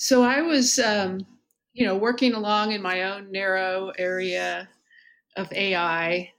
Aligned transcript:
So 0.00 0.22
I 0.22 0.42
was, 0.42 0.78
um, 0.78 1.26
you 1.72 1.84
know, 1.84 1.96
working 1.96 2.32
along 2.32 2.70
in 2.70 2.80
my 2.80 3.02
own 3.02 3.32
narrow 3.32 3.90
area 3.98 4.68
of 5.36 5.52
AI, 5.52 6.30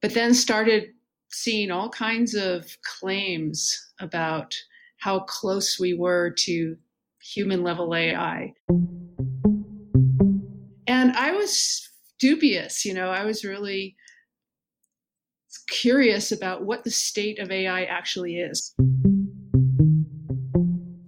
but 0.00 0.14
then 0.14 0.32
started 0.32 0.90
seeing 1.28 1.72
all 1.72 1.88
kinds 1.88 2.36
of 2.36 2.64
claims 3.00 3.76
about 3.98 4.54
how 4.98 5.18
close 5.26 5.80
we 5.80 5.92
were 5.92 6.30
to 6.38 6.76
human 7.20 7.64
level 7.64 7.96
AI. 7.96 8.54
And 10.86 11.10
I 11.16 11.32
was 11.32 11.90
dubious, 12.20 12.84
you 12.84 12.94
know, 12.94 13.10
I 13.10 13.24
was 13.24 13.44
really 13.44 13.96
curious 15.68 16.30
about 16.30 16.64
what 16.64 16.84
the 16.84 16.92
state 16.92 17.40
of 17.40 17.50
AI 17.50 17.86
actually 17.86 18.38
is. 18.38 18.72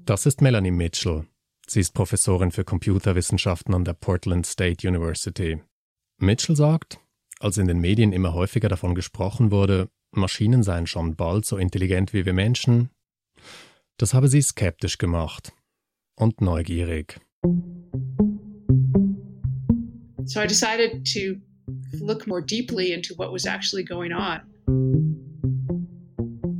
Das 0.05 0.27
ist 0.27 0.43
Melanie 0.43 0.73
Mitchell. 0.73 1.27
Sie 1.73 1.81
ist 1.81 1.95
Professorin 1.95 2.51
für 2.51 2.65
Computerwissenschaften 2.65 3.73
an 3.73 3.87
der 3.87 3.95
Portland 3.95 4.45
State 4.45 4.87
University. 4.87 5.63
Mitchell 6.19 6.55
sagt, 6.55 6.99
als 7.41 7.57
in 7.57 7.67
den 7.67 7.81
Medien 7.81 8.13
immer 8.13 8.35
häufiger 8.35 8.69
davon 8.69 8.95
gesprochen 8.95 9.51
wurde, 9.51 9.89
Maschinen 10.11 10.63
seien 10.63 10.87
schon 10.87 11.17
bald 11.17 11.47
so 11.47 11.57
intelligent 11.57 12.13
wie 12.13 12.27
wir 12.27 12.35
Menschen, 12.35 12.91
das 13.97 14.13
habe 14.13 14.29
sie 14.29 14.43
skeptisch 14.43 14.99
gemacht 14.99 15.55
und 16.15 16.43
neugierig. 16.43 17.19
So 20.25 20.43
I 20.43 20.47
decided 20.47 21.07
to 21.15 21.41
look 22.05 22.27
more 22.27 22.43
deeply 22.45 22.93
into 22.93 23.17
what 23.17 23.33
was 23.33 23.47
actually 23.47 23.83
going 23.83 24.13
on. 24.13 24.43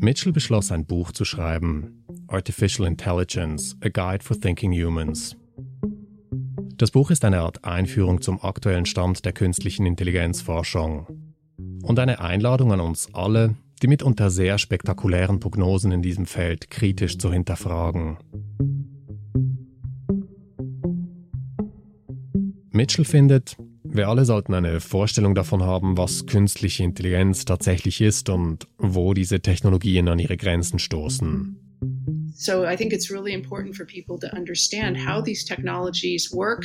Mitchell 0.01 0.33
beschloss 0.33 0.73
ein 0.73 0.87
Buch 0.87 1.13
zu 1.13 1.27
schreiben, 1.27 2.02
Artificial 2.33 2.89
Intelligence, 2.89 3.77
A 3.83 3.89
Guide 3.91 4.25
for 4.25 4.41
Thinking 4.41 4.73
Humans. 4.73 5.37
Das 6.79 6.91
Buch 6.91 7.11
ist 7.11 7.25
eine 7.25 7.41
Art 7.41 7.65
Einführung 7.65 8.23
zum 8.23 8.43
aktuellen 8.43 8.87
Stand 8.87 9.25
der 9.25 9.33
künstlichen 9.33 9.85
Intelligenzforschung 9.85 11.07
und 11.83 11.99
eine 11.99 12.21
Einladung 12.21 12.73
an 12.73 12.81
uns 12.81 13.09
alle, 13.13 13.57
die 13.83 13.87
mitunter 13.87 14.31
sehr 14.31 14.59
spektakulären 14.59 15.41
Prognosen 15.41 15.93
in 15.93 16.01
diesem 16.01 16.25
Feld 16.27 16.71
kritisch 16.71 17.19
zu 17.19 17.31
hinterfragen. 17.33 18.17
Mitchell 22.71 23.05
findet, 23.05 23.59
wir 23.85 24.09
alle 24.09 24.25
sollten 24.25 24.55
eine 24.55 24.81
Vorstellung 24.81 25.35
davon 25.35 25.63
haben, 25.63 25.99
was 25.99 26.25
künstliche 26.25 26.83
Intelligenz 26.83 27.45
tatsächlich 27.45 28.01
ist 28.01 28.31
und 28.31 28.67
wo 28.79 29.13
diese 29.13 29.41
Technologien 29.41 30.09
an 30.09 30.19
ihre 30.19 30.39
Grenzen 30.39 30.79
stoßen. 30.79 31.62
So 32.35 32.65
I 32.65 32.77
think 32.77 32.93
it's 32.93 33.11
really 33.11 33.33
important 33.33 33.75
for 33.77 33.85
people 33.85 34.19
to 34.19 34.35
understand 34.35 34.97
how 34.97 35.21
these 35.21 35.45
technologies 35.45 36.31
work, 36.33 36.65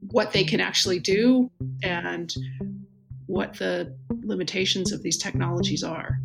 what 0.00 0.32
they 0.32 0.44
can 0.44 0.60
actually 0.60 1.00
do, 1.00 1.50
and 1.82 2.32
what 3.26 3.54
the 3.58 3.96
limitations 4.22 4.92
of 4.92 5.02
these 5.02 5.18
technologies 5.18 5.82
are. 5.82 6.18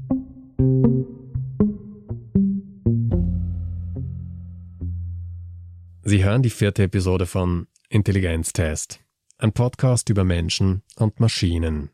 Sie 6.07 6.23
hören 6.23 6.43
die 6.43 6.51
vierte 6.51 6.83
Episode 6.83 7.25
von 7.25 7.67
Intelligenztest, 7.89 8.99
ein 9.39 9.53
Podcast 9.53 10.09
über 10.09 10.23
Menschen 10.23 10.83
und 10.97 11.19
Maschinen. 11.19 11.89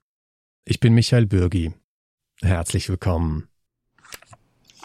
Ich 0.66 0.80
bin 0.82 0.94
Michael 0.94 1.28
Bürgi. 1.28 1.74
Herzlich 2.42 2.90
willkommen. 2.90 3.51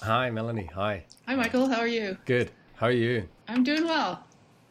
Hi, 0.07 0.31
Melanie. 0.31 0.71
Hi. 0.73 1.05
Hi, 1.27 1.35
Michael. 1.35 1.69
How 1.69 1.81
are 1.81 1.89
you? 1.89 2.17
Good. 2.27 2.53
How 2.77 2.87
are 2.87 2.93
you? 2.93 3.25
I'm 3.49 3.65
doing 3.65 3.85
well. 3.85 4.21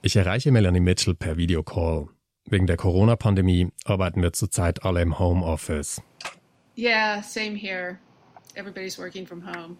Ich 0.01 0.15
erreiche 0.15 0.49
Melanie 0.49 0.79
Mitchell 0.79 1.13
per 1.13 1.35
Videocall. 1.35 2.07
Wegen 2.49 2.67
der 2.67 2.77
Corona-Pandemie 2.77 3.67
arbeiten 3.83 4.21
wir 4.21 4.31
zurzeit 4.31 4.85
alle 4.85 5.01
im 5.01 5.19
Homeoffice. 5.19 6.01
Yeah, 6.77 7.21
same 7.21 7.57
here. 7.57 7.99
Everybody's 8.55 8.97
working 8.97 9.27
from 9.27 9.45
home. 9.45 9.75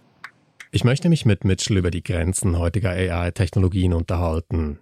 Ich 0.72 0.84
möchte 0.84 1.08
mich 1.08 1.26
mit 1.26 1.46
Mitchell 1.46 1.78
über 1.78 1.90
die 1.90 2.04
Grenzen 2.04 2.60
heutiger 2.60 2.90
AI-Technologien 2.90 3.94
unterhalten. 3.94 4.80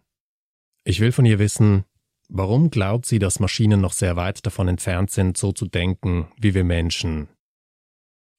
Ich 0.86 1.00
will 1.02 1.12
von 1.12 1.26
ihr 1.26 1.38
wissen, 1.38 1.84
warum 2.30 2.72
glaubt 2.72 3.06
sie, 3.06 3.20
dass 3.20 3.40
Maschinen 3.40 3.80
noch 3.80 3.94
sehr 3.94 4.16
weit 4.16 4.44
davon 4.44 4.68
entfernt 4.68 5.12
sind, 5.12 5.38
so 5.38 5.52
zu 5.52 5.68
denken 5.68 6.30
wie 6.40 6.56
wir 6.56 6.64
Menschen? 6.64 7.30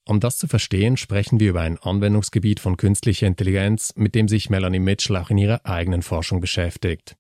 Um 0.07 0.21
das 0.21 0.37
zu 0.37 0.47
verstehen, 0.47 0.99
sprechen 0.99 1.41
wir 1.41 1.51
über 1.51 1.63
ein 1.63 1.79
Anwendungsgebiet 1.79 2.61
von 2.61 2.77
künstlicher 2.77 3.27
Intelligenz, 3.27 3.95
mit 3.97 4.15
dem 4.15 4.29
sich 4.29 4.51
Melanie 4.51 4.79
Mitchell 4.79 5.17
auch 5.17 5.31
in 5.31 5.39
ihrer 5.39 5.65
eigenen 5.65 6.03
Forschung 6.03 6.41
beschäftigt. 6.41 7.17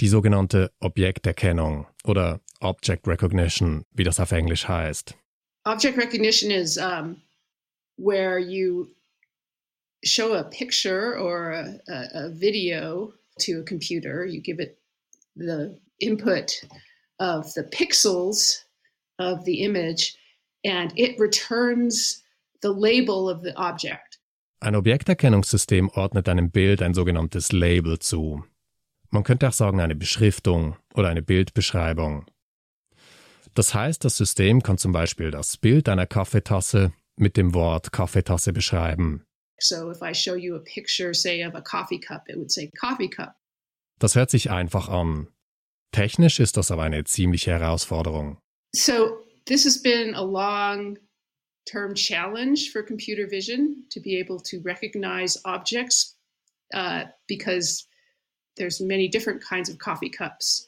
Die 0.00 0.08
sogenannte 0.08 0.70
Objekterkennung 0.80 1.86
oder 2.04 2.40
Object 2.60 3.08
Recognition, 3.08 3.84
wie 3.92 4.04
das 4.04 4.20
auf 4.20 4.30
Englisch 4.30 4.68
heißt. 4.68 5.14
Object 5.66 5.96
recognition 5.96 6.50
is 6.50 6.76
um, 6.76 7.20
where 7.96 8.38
you 8.38 8.88
show 10.04 10.34
a 10.34 10.44
picture 10.44 11.18
or 11.18 11.52
a, 11.52 11.80
a, 11.88 12.26
a 12.26 12.28
video 12.28 13.12
to 13.40 13.60
a 13.60 13.64
computer. 13.64 14.24
You 14.24 14.40
give 14.40 14.62
it 14.62 14.78
the 15.36 15.78
input 16.00 16.64
of 17.18 17.52
the 17.54 17.62
pixels 17.62 18.64
of 19.18 19.44
the 19.44 19.62
image, 19.64 20.16
and 20.64 20.92
it 20.96 21.18
returns 21.18 22.22
the 22.62 22.70
label 22.70 23.28
of 23.28 23.42
the 23.42 23.54
object. 23.56 24.20
Ein 24.60 24.76
Objekterkennungssystem 24.76 25.90
ordnet 25.90 26.28
einem 26.28 26.50
Bild 26.50 26.80
ein 26.80 26.94
sogenanntes 26.94 27.52
Label 27.52 27.98
zu. 27.98 28.44
Man 29.10 29.22
könnte 29.22 29.48
auch 29.48 29.52
sagen 29.52 29.80
eine 29.80 29.94
Beschriftung 29.94 30.76
oder 30.94 31.08
eine 31.08 31.22
Bildbeschreibung. 31.22 32.26
Das 33.54 33.74
heißt, 33.74 34.04
das 34.04 34.16
System 34.16 34.62
kann 34.62 34.78
zum 34.78 34.92
Beispiel 34.92 35.30
das 35.30 35.56
Bild 35.56 35.88
einer 35.88 36.06
Kaffeetasse 36.06 36.92
mit 37.16 37.36
dem 37.36 37.54
Wort 37.54 37.92
Kaffeetasse 37.92 38.52
beschreiben. 38.52 39.24
So 39.60 39.90
if 39.90 40.02
I 40.02 40.12
show 40.12 40.34
you 40.34 40.56
a 40.56 40.60
picture, 40.60 41.14
say, 41.14 41.46
of 41.46 41.54
a 41.54 41.60
coffee 41.60 42.00
cup, 42.00 42.28
it 42.28 42.36
would 42.36 42.50
say 42.50 42.70
coffee 42.80 43.08
cup. 43.08 43.36
Das 44.00 44.16
hört 44.16 44.30
sich 44.30 44.50
einfach 44.50 44.88
an. 44.88 45.28
Technisch 45.92 46.40
ist 46.40 46.56
das 46.56 46.72
aber 46.72 46.82
eine 46.82 47.04
ziemliche 47.04 47.52
Herausforderung. 47.52 48.38
So 48.72 49.23
this 49.46 49.64
has 49.64 49.78
been 49.78 50.14
a 50.14 50.22
long 50.22 50.98
term 51.66 51.94
challenge 51.94 52.70
for 52.72 52.82
computer 52.82 53.26
vision 53.26 53.84
to 53.90 54.00
be 54.00 54.18
able 54.18 54.40
to 54.40 54.60
recognize 54.62 55.38
objects 55.44 56.16
uh, 56.74 57.04
because 57.26 57.86
there's 58.56 58.80
many 58.80 59.08
different 59.08 59.42
kinds 59.42 59.68
of 59.68 59.78
coffee 59.78 60.10
cups. 60.10 60.66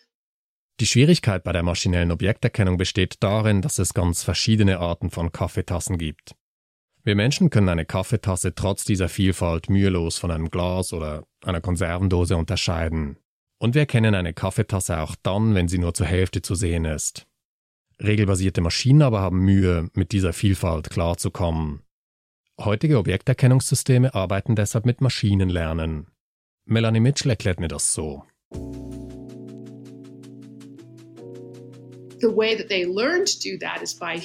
Die 0.79 0.87
Schwierigkeit 0.87 1.43
bei 1.43 1.53
der 1.53 1.63
maschinellen 1.63 2.11
Objekterkennung 2.11 2.77
besteht 2.77 3.17
darin, 3.21 3.63
dass 3.63 3.79
es 3.79 3.95
ganz 3.95 4.23
verschiedene 4.23 4.79
Arten 4.79 5.11
von 5.11 5.33
Kaffeetassen 5.33 5.97
gibt. 5.97 6.35
Wir 7.03 7.15
Menschen 7.15 7.49
können 7.49 7.71
eine 7.71 7.87
Kaffeetasse 7.87 8.55
trotz 8.55 8.85
dieser 8.85 9.09
Vielfalt 9.09 9.71
mühelos 9.71 10.19
von 10.19 10.31
einem 10.31 10.51
Glas 10.51 10.93
oder 10.93 11.25
einer 11.43 11.63
Konservendose 11.63 12.37
unterscheiden. 12.37 13.17
Und 13.59 13.75
wir 13.75 13.83
erkennen 13.83 14.15
eine 14.15 14.35
Kaffeetasse 14.35 14.99
auch 14.99 15.15
dann, 15.23 15.55
wenn 15.55 15.69
sie 15.69 15.79
nur 15.79 15.95
zur 15.95 16.07
Hälfte 16.07 16.43
zu 16.43 16.55
sehen 16.55 16.85
ist. 16.85 17.26
Regelbasierte 18.03 18.61
Maschinen 18.61 19.03
aber 19.03 19.21
haben 19.21 19.39
Mühe, 19.39 19.89
mit 19.95 20.13
dieser 20.13 20.33
Vielfalt 20.33 20.91
klarzukommen. 20.91 21.81
Heutige 22.61 22.99
Objekterkennungssysteme 22.99 24.15
arbeiten 24.15 24.55
deshalb 24.55 24.87
mit 24.87 25.01
Maschinenlernen. 25.01 26.07
Melanie 26.67 27.01
Mitchell 27.01 27.31
erklärt 27.31 27.61
mir 27.61 27.69
das 27.69 27.93
so. 27.93 28.25
The 32.21 32.35
way 32.35 32.57
that 32.57 32.69
they 32.69 32.85
learn 32.85 33.25
to 33.25 33.39
do 33.39 33.59
that 33.61 33.83
is 33.83 33.95
by 33.95 34.21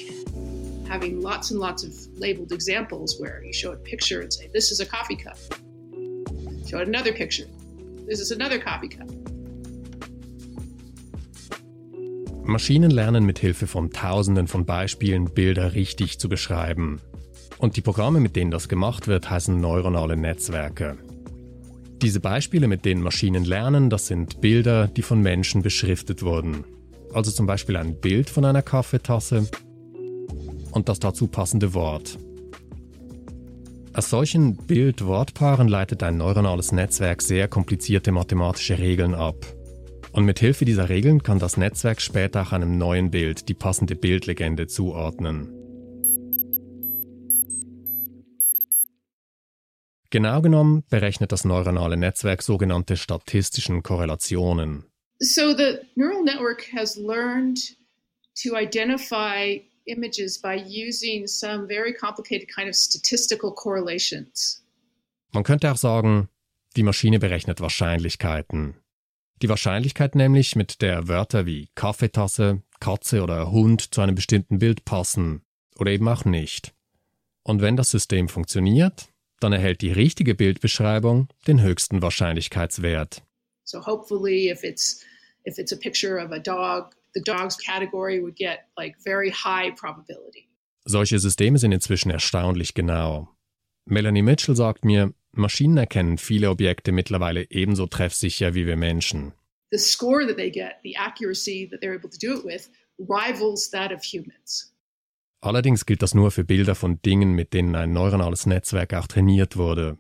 having 0.87 1.21
lots 1.21 1.51
and 1.51 1.59
lots 1.59 1.83
of 1.83 1.93
labeled 2.17 2.51
examples 2.51 3.19
where 3.19 3.43
you 3.43 3.53
show 3.53 3.73
a 3.73 3.77
picture 3.77 4.21
and 4.21 4.31
say, 4.31 4.49
This 4.53 4.71
is 4.71 4.79
a 4.79 4.85
coffee 4.85 5.17
cup. 5.17 5.37
Show 6.67 6.79
another 6.79 7.13
picture. 7.13 7.47
This 8.07 8.19
is 8.19 8.31
another 8.31 8.59
coffee 8.59 8.89
cup. 8.89 9.09
Maschinen 12.43 12.91
lernen 12.91 13.26
mit 13.26 13.40
Hilfe 13.40 13.67
von 13.67 13.91
Tausenden 13.91 14.47
von 14.47 14.66
Beispielen 14.66 15.26
Bilder 15.26 15.73
richtig 15.73 16.20
zu 16.20 16.28
beschreiben. 16.28 16.99
Und 17.59 17.78
die 17.78 17.82
Programme, 17.82 18.20
mit 18.20 18.35
denen 18.35 18.49
das 18.49 18.67
gemacht 18.67 19.08
wird, 19.08 19.29
heißen 19.29 19.59
neuronale 19.59 20.17
Netzwerke. 20.17 20.97
Diese 22.02 22.20
Beispiele, 22.20 22.67
mit 22.67 22.84
denen 22.84 23.03
Maschinen 23.03 23.46
lernen, 23.46 23.91
das 23.91 24.08
sind 24.08 24.41
Bilder, 24.41 24.88
die 24.88 25.03
von 25.03 25.22
Menschen 25.22 25.61
beschriftet 25.61 26.23
wurden. 26.23 26.64
Also 27.14 27.29
zum 27.29 27.46
Beispiel 27.46 27.78
ein 27.78 27.99
Bild 28.02 28.29
von 28.29 28.44
einer 28.44 28.64
Kaffeetasse 28.64 29.47
und 30.72 30.90
das 30.90 30.99
dazu 30.99 31.28
passende 31.28 31.76
Wort. 31.76 32.17
Aus 33.94 34.09
solchen 34.09 34.55
Bild-Wortpaaren 34.55 35.67
leitet 35.67 36.02
ein 36.02 36.17
neuronales 36.17 36.72
Netzwerk 36.72 37.22
sehr 37.22 37.47
komplizierte 37.47 38.11
mathematische 38.11 38.79
Regeln 38.79 39.14
ab. 39.14 39.46
Und 40.13 40.25
mit 40.25 40.40
Hilfe 40.40 40.66
dieser 40.66 40.90
Regeln 40.90 41.23
kann 41.23 41.40
das 41.40 41.55
Netzwerk 41.55 42.02
später 42.02 42.41
auch 42.41 42.52
einem 42.52 42.78
neuen 42.78 43.11
Bild 43.11 43.47
die 43.47 43.53
passende 43.53 43.96
Bildlegende 43.96 44.67
zuordnen. 44.67 45.49
Genau 50.09 50.41
genommen 50.41 50.84
berechnet 50.90 51.31
das 51.31 51.46
neuronale 51.46 51.96
Netzwerk 51.96 52.41
sogenannte 52.41 52.97
statistischen 52.97 53.81
Korrelationen. 53.81 54.84
So 55.19 55.55
the 55.55 55.79
neural 55.96 56.23
network 56.23 56.66
has 56.73 56.97
learned 56.97 57.58
to 58.43 58.58
identify 58.58 59.61
images 59.85 60.41
by 60.41 60.55
using 60.55 61.28
some 61.28 61.66
very 61.67 61.93
complicated 61.93 62.49
kind 62.53 62.67
of 62.67 62.75
statistical 62.75 63.53
correlations. 63.53 64.61
Man 65.31 65.43
könnte 65.43 65.72
auch 65.72 65.78
sagen, 65.78 66.28
die 66.75 66.84
Maschine 66.84 67.19
berechnet 67.19 67.61
Wahrscheinlichkeiten. 67.61 68.80
Die 69.41 69.49
Wahrscheinlichkeit 69.49 70.14
nämlich, 70.14 70.55
mit 70.55 70.82
der 70.82 71.08
Wörter 71.08 71.47
wie 71.47 71.70
Kaffeetasse, 71.73 72.61
Katze 72.79 73.23
oder 73.23 73.52
Hund 73.52 73.93
zu 73.93 74.02
einem 74.02 74.14
bestimmten 74.14 74.59
Bild 74.59 74.85
passen 74.85 75.41
oder 75.79 75.91
eben 75.91 76.08
auch 76.08 76.26
nicht. 76.26 76.73
Und 77.43 77.61
wenn 77.61 77.76
das 77.76 77.90
System 77.90 78.29
funktioniert, 78.29 79.09
dann 79.40 79.52
erhält 79.52 79.82
die 79.82 79.91
richtige 79.91 80.35
Bildbeschreibung 80.35 81.28
den 81.47 81.61
höchsten 81.61 82.03
Wahrscheinlichkeitswert. 82.03 83.23
So 83.64 83.84
hopefully 83.84 84.52
if 84.52 84.64
it's 84.64 85.03
if 85.46 85.58
it's 85.58 85.73
a 85.73 85.78
picture 85.78 86.23
of 86.23 86.32
a 86.32 86.40
dog, 86.40 86.96
the 87.16 87.22
dog's 87.22 87.58
category 87.58 88.22
would 88.22 88.35
get 88.35 88.59
like 88.78 88.96
very 89.03 89.32
high 89.32 89.72
probability. 89.72 90.47
Solche 90.85 91.20
Systeme 91.20 91.58
sind 91.58 91.72
inzwischen 91.72 92.11
erstaunlich 92.11 92.76
genau. 92.76 93.29
Melanie 93.85 94.22
Mitchell 94.22 94.55
sagt 94.55 94.85
mir, 94.85 95.14
Maschinen 95.33 95.78
erkennen 95.78 96.17
viele 96.17 96.49
Objekte 96.49 96.91
mittlerweile 96.91 97.49
ebenso 97.49 97.87
treffsicher 97.87 98.53
wie 98.53 98.66
wir 98.66 98.75
Menschen. 98.75 99.33
The 99.72 99.78
score 99.78 100.25
that 100.28 100.35
they 100.35 100.51
get, 100.51 100.75
the 100.83 100.97
accuracy 100.97 101.67
that 101.69 101.81
they're 101.81 101.95
able 101.95 102.09
to 102.09 102.17
do 102.17 102.37
it 102.37 102.43
with, 102.43 102.69
rivals 102.97 103.69
that 103.72 103.91
of 103.91 104.03
humans. 104.03 104.73
Allerdings 105.41 105.85
gilt 105.85 106.01
das 106.01 106.13
nur 106.13 106.29
für 106.31 106.43
Bilder 106.43 106.75
von 106.75 107.01
Dingen, 107.01 107.33
mit 107.33 107.53
denen 107.53 107.75
ein 107.75 107.93
neuronales 107.93 108.45
Netzwerk 108.45 108.93
auch 108.93 109.07
trainiert 109.07 109.57
wurde. 109.57 109.97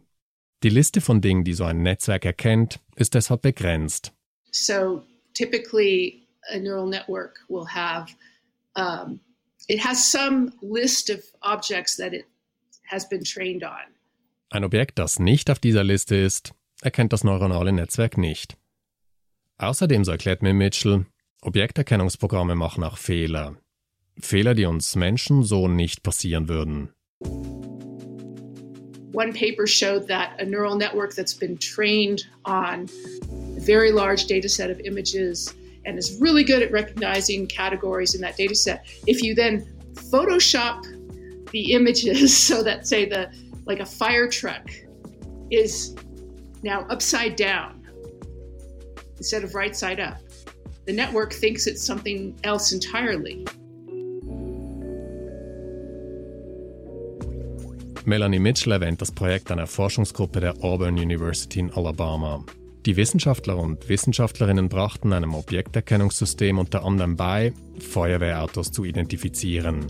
Die 0.63 0.69
Liste 0.69 1.01
von 1.01 1.21
Dingen, 1.21 1.43
die 1.43 1.53
so 1.53 1.63
ein 1.63 1.81
Netzwerk 1.81 2.25
erkennt, 2.25 2.79
ist 2.95 3.15
deshalb 3.15 3.41
begrenzt. 3.41 4.11
So 4.51 5.03
typically, 5.33 6.27
a 6.53 6.59
neural 6.59 6.87
network 6.87 7.39
will 7.49 7.65
have 7.65 8.13
um, 8.75 9.19
it 9.67 9.79
has 9.79 10.11
some 10.11 10.51
list 10.61 11.09
of 11.09 11.23
objects 11.41 11.95
that 11.97 12.13
it 12.13 12.25
has 12.83 13.07
been 13.07 13.23
trained 13.23 13.63
on. 13.63 13.90
Ein 14.53 14.65
Objekt, 14.65 14.99
das 14.99 15.17
nicht 15.17 15.49
auf 15.49 15.59
dieser 15.59 15.85
Liste 15.85 16.17
ist, 16.17 16.53
erkennt 16.81 17.13
das 17.13 17.23
neuronale 17.23 17.71
Netzwerk 17.71 18.17
nicht. 18.17 18.57
Außerdem, 19.57 20.03
so 20.03 20.11
erklärt 20.11 20.41
mir 20.41 20.53
Mitchell, 20.53 21.05
Objekterkennungsprogramme 21.41 22.55
machen 22.55 22.83
auch 22.83 22.97
Fehler. 22.97 23.55
Fehler, 24.19 24.53
die 24.53 24.65
uns 24.65 24.97
Menschen 24.97 25.43
so 25.43 25.69
nicht 25.69 26.03
passieren 26.03 26.49
würden. 26.49 26.89
One 29.13 29.31
paper 29.31 29.65
showed 29.65 30.05
that 30.09 30.31
a 30.41 30.45
neural 30.45 30.75
network 30.75 31.15
that's 31.15 31.33
been 31.33 31.57
trained 31.57 32.23
on 32.43 32.89
a 33.55 33.61
very 33.61 33.91
large 33.91 34.27
data 34.27 34.49
set 34.49 34.69
of 34.69 34.81
images 34.83 35.55
and 35.85 35.97
is 35.97 36.19
really 36.19 36.43
good 36.43 36.61
at 36.61 36.73
recognizing 36.73 37.47
categories 37.47 38.15
in 38.15 38.21
that 38.21 38.35
data 38.37 38.55
set. 38.55 38.83
If 39.07 39.21
you 39.23 39.33
then 39.33 39.65
Photoshop 40.11 40.83
the 41.51 41.71
images 41.71 42.35
so 42.47 42.61
that, 42.63 42.85
say, 42.85 43.05
the 43.07 43.29
like 43.65 43.79
a 43.79 43.85
fire 43.85 44.27
truck 44.27 44.69
is 45.49 45.95
now 46.63 46.85
upside 46.89 47.35
down 47.35 47.81
instead 49.17 49.43
of 49.43 49.53
right 49.53 49.75
side 49.75 49.99
up, 49.99 50.17
the 50.87 50.93
network 50.93 51.31
thinks 51.31 51.67
it's 51.67 51.85
something 51.85 52.35
else 52.43 52.73
entirely. 52.73 53.45
Melanie 58.05 58.39
Mitchell 58.39 58.71
erwähnt 58.71 58.99
das 58.99 59.11
Projekt 59.11 59.51
einer 59.51 59.67
Forschungsgruppe 59.67 60.39
der 60.39 60.55
Auburn 60.63 60.97
University 60.97 61.59
in 61.59 61.71
Alabama. 61.71 62.43
Die 62.87 62.97
Wissenschaftler 62.97 63.57
und 63.57 63.87
Wissenschaftlerinnen 63.89 64.69
brachten 64.69 65.13
einem 65.13 65.35
Objekterkennungssystem 65.35 66.57
unter 66.57 66.83
anderem 66.83 67.15
bei, 67.15 67.53
Feuerwehrautos 67.77 68.71
zu 68.71 68.85
identifizieren. 68.85 69.85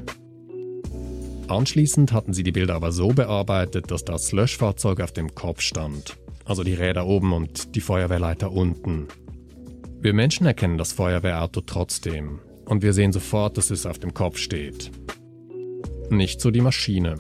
Anschließend 1.52 2.14
hatten 2.14 2.34
sie 2.34 2.44
die 2.44 2.54
Bilder 2.54 2.76
aber 2.76 2.94
so 2.94 3.10
bearbeitet, 3.10 3.92
dass 3.92 4.06
das 4.06 4.32
Löschfahrzeug 4.32 5.02
auf 5.02 5.12
dem 5.12 5.36
Kopf 5.36 5.60
stand, 5.60 6.16
also 6.46 6.64
die 6.64 6.74
Räder 6.74 7.06
oben 7.06 7.34
und 7.34 7.76
die 7.76 7.82
Feuerwehrleiter 7.82 8.54
unten. 8.54 9.10
Wir 10.00 10.14
Menschen 10.14 10.46
erkennen 10.46 10.78
das 10.78 10.94
Feuerwehrauto 10.94 11.60
trotzdem 11.60 12.40
und 12.66 12.84
wir 12.84 12.94
sehen 12.94 13.12
sofort, 13.12 13.58
dass 13.58 13.70
es 13.70 13.86
auf 13.86 14.00
dem 14.00 14.14
Kopf 14.14 14.38
steht. 14.38 14.92
Nicht 16.10 16.40
so 16.40 16.52
die 16.52 16.62
Maschine. 16.62 17.16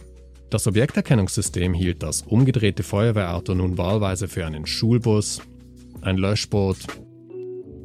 Das 0.50 0.66
Objekterkennungssystem 0.66 1.74
hielt 1.74 2.02
das 2.02 2.22
umgedrehte 2.22 2.84
Feuerwehrauto 2.84 3.54
nun 3.54 3.78
wahlweise 3.78 4.30
für 4.30 4.46
einen 4.46 4.66
Schulbus, 4.66 5.42
ein 6.00 6.16
Löschboot 6.16 6.78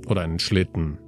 oder 0.07 0.21
einen 0.21 0.39
Schlitten. 0.39 0.99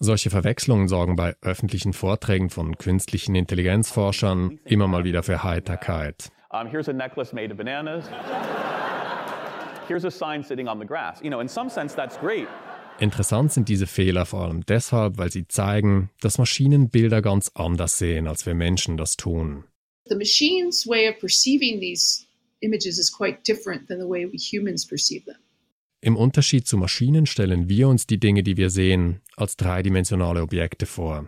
Solche 0.00 0.30
Verwechslungen 0.30 0.86
sorgen 0.86 1.16
bei 1.16 1.34
öffentlichen 1.42 1.92
Vorträgen 1.92 2.50
von 2.50 2.78
künstlichen 2.78 3.34
Intelligenzforschern 3.34 4.60
immer 4.64 4.86
mal 4.86 5.02
wieder 5.02 5.24
für 5.24 5.42
Heiterkeit. 5.42 6.30
Um, 6.50 6.68
here's 6.68 6.88
a 6.88 6.92
necklace 6.92 7.32
made 7.32 7.50
of 7.50 7.58
bananas. 7.58 8.04
here's 9.88 10.04
a 10.04 10.10
sign 10.10 10.44
sitting 10.44 10.68
on 10.68 10.78
the 10.78 10.86
grass. 10.86 11.20
You 11.20 11.30
know, 11.30 11.40
in 11.40 11.48
some 11.48 11.68
sense, 11.68 11.96
that's 11.96 12.16
great. 12.20 12.46
Interessant 13.00 13.52
sind 13.52 13.68
diese 13.68 13.86
Fehler 13.86 14.24
vor 14.24 14.42
allem 14.42 14.64
deshalb, 14.66 15.18
weil 15.18 15.30
sie 15.30 15.46
zeigen, 15.48 16.10
dass 16.20 16.38
Maschinen 16.38 16.90
Bilder 16.90 17.20
ganz 17.20 17.50
anders 17.54 17.98
sehen, 17.98 18.28
als 18.28 18.46
wir 18.46 18.54
Menschen 18.54 18.96
das 18.96 19.16
tun. 19.16 19.64
The 20.06 20.16
machine's 20.16 20.86
way 20.86 21.08
of 21.08 21.18
perceiving 21.18 21.80
these 21.80 22.24
images 22.60 22.98
is 22.98 23.10
quite 23.10 23.40
different 23.44 23.88
than 23.88 23.98
the 23.98 24.08
way 24.08 24.26
we 24.26 24.38
humans 24.38 24.86
perceive 24.86 25.24
them. 25.26 25.36
Im 26.00 26.16
Unterschied 26.16 26.66
zu 26.66 26.76
Maschinen 26.76 27.26
stellen 27.26 27.68
wir 27.68 27.88
uns 27.88 28.06
die 28.06 28.20
Dinge, 28.20 28.44
die 28.44 28.56
wir 28.56 28.70
sehen, 28.70 29.20
als 29.36 29.56
dreidimensionale 29.56 30.42
Objekte 30.42 30.86
vor. 30.86 31.26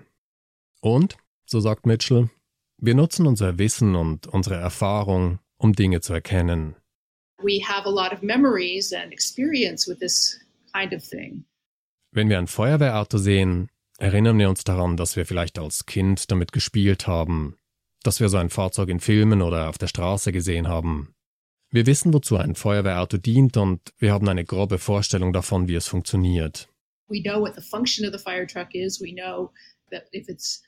Und, 0.81 1.17
so 1.45 1.59
sagt 1.59 1.87
Mitchell, 1.87 2.31
wir 2.79 2.95
nutzen 2.95 3.27
unser 3.27 3.59
Wissen 3.59 3.97
und 3.97 4.29
unsere 4.29 4.57
Erfahrung, 4.57 5.41
um 5.59 5.73
Dinge 5.73 6.01
zu 6.01 6.13
erkennen. 6.13 6.77
We 7.43 7.61
have 7.67 7.87
a 7.87 7.91
lot 7.91 8.13
of 8.13 8.23
memories 8.23 8.93
and 8.93 9.13
experience 9.13 9.89
with 9.89 9.99
this 9.99 10.41
kind 10.73 10.95
of 10.95 11.03
thing. 11.03 11.45
Wenn 12.13 12.29
wir 12.29 12.39
ein 12.39 12.47
Feuerwehrauto 12.47 13.19
sehen, 13.19 13.71
erinnern 13.99 14.39
wir 14.39 14.49
uns 14.49 14.63
daran, 14.63 14.97
dass 14.97 15.17
wir 15.17 15.27
vielleicht 15.27 15.59
als 15.59 15.87
Kind 15.87 16.31
damit 16.31 16.53
gespielt 16.53 17.07
haben, 17.07 17.57
dass 18.03 18.21
wir 18.21 18.29
so 18.29 18.37
ein 18.37 18.51
Fahrzeug 18.51 18.89
in 18.89 19.01
Filmen 19.01 19.43
oder 19.43 19.69
auf 19.69 19.79
der 19.79 19.89
Straße 19.89 20.33
gesehen 20.33 20.69
haben. 20.69 21.15
Wir 21.73 21.87
wissen, 21.87 22.13
wozu 22.13 22.37
ein 22.37 22.57
Feuerwehrauto 22.57 23.17
dient 23.17 23.57
und 23.57 23.81
wir 23.99 24.13
haben 24.13 24.29
eine 24.29 24.45
grobe 24.45 24.79
Vorstellung 24.79 25.33
davon, 25.33 25.69
wie 25.69 25.77
es 25.77 25.87
funktioniert. 25.87 26.69
We 27.09 27.23
know 27.23 27.41
what 27.41 27.55
the 27.55 27.63
function 27.63 28.05
of 28.07 28.13
the 28.13 28.19
fire 28.19 28.47
truck 28.47 28.75
is. 28.75 29.01
We 29.01 29.13
know 29.13 29.53
that 29.91 30.05
if 30.13 30.29
it's 30.29 30.63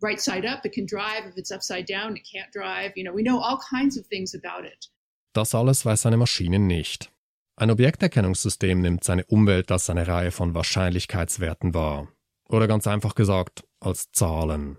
right 0.00 0.20
side 0.20 0.48
up, 0.48 0.64
it 0.64 0.72
can 0.72 0.86
drive. 0.86 1.28
If 1.28 1.36
it's 1.36 1.50
upside 1.50 1.92
down, 1.92 2.16
it 2.16 2.24
can't 2.24 2.52
drive. 2.52 2.92
You 2.94 3.04
know, 3.04 3.14
we 3.14 3.22
know 3.22 3.40
all 3.40 3.58
kinds 3.58 3.98
of 3.98 4.06
things 4.08 4.34
about 4.34 4.64
it. 4.64 4.90
Das 5.32 5.54
alles 5.54 5.84
weiß 5.84 6.06
eine 6.06 6.16
Maschine 6.16 6.60
nicht. 6.60 7.10
Ein 7.56 7.70
Objekterkennungssystem 7.70 8.80
nimmt 8.80 9.02
seine 9.04 9.24
Umwelt 9.24 9.72
als 9.72 9.90
eine 9.90 10.06
Reihe 10.06 10.30
von 10.30 10.54
Wahrscheinlichkeitswerten 10.54 11.74
wahr. 11.74 12.08
Oder 12.48 12.68
ganz 12.68 12.86
einfach 12.86 13.16
gesagt, 13.16 13.64
als 13.80 14.12
Zahlen. 14.12 14.76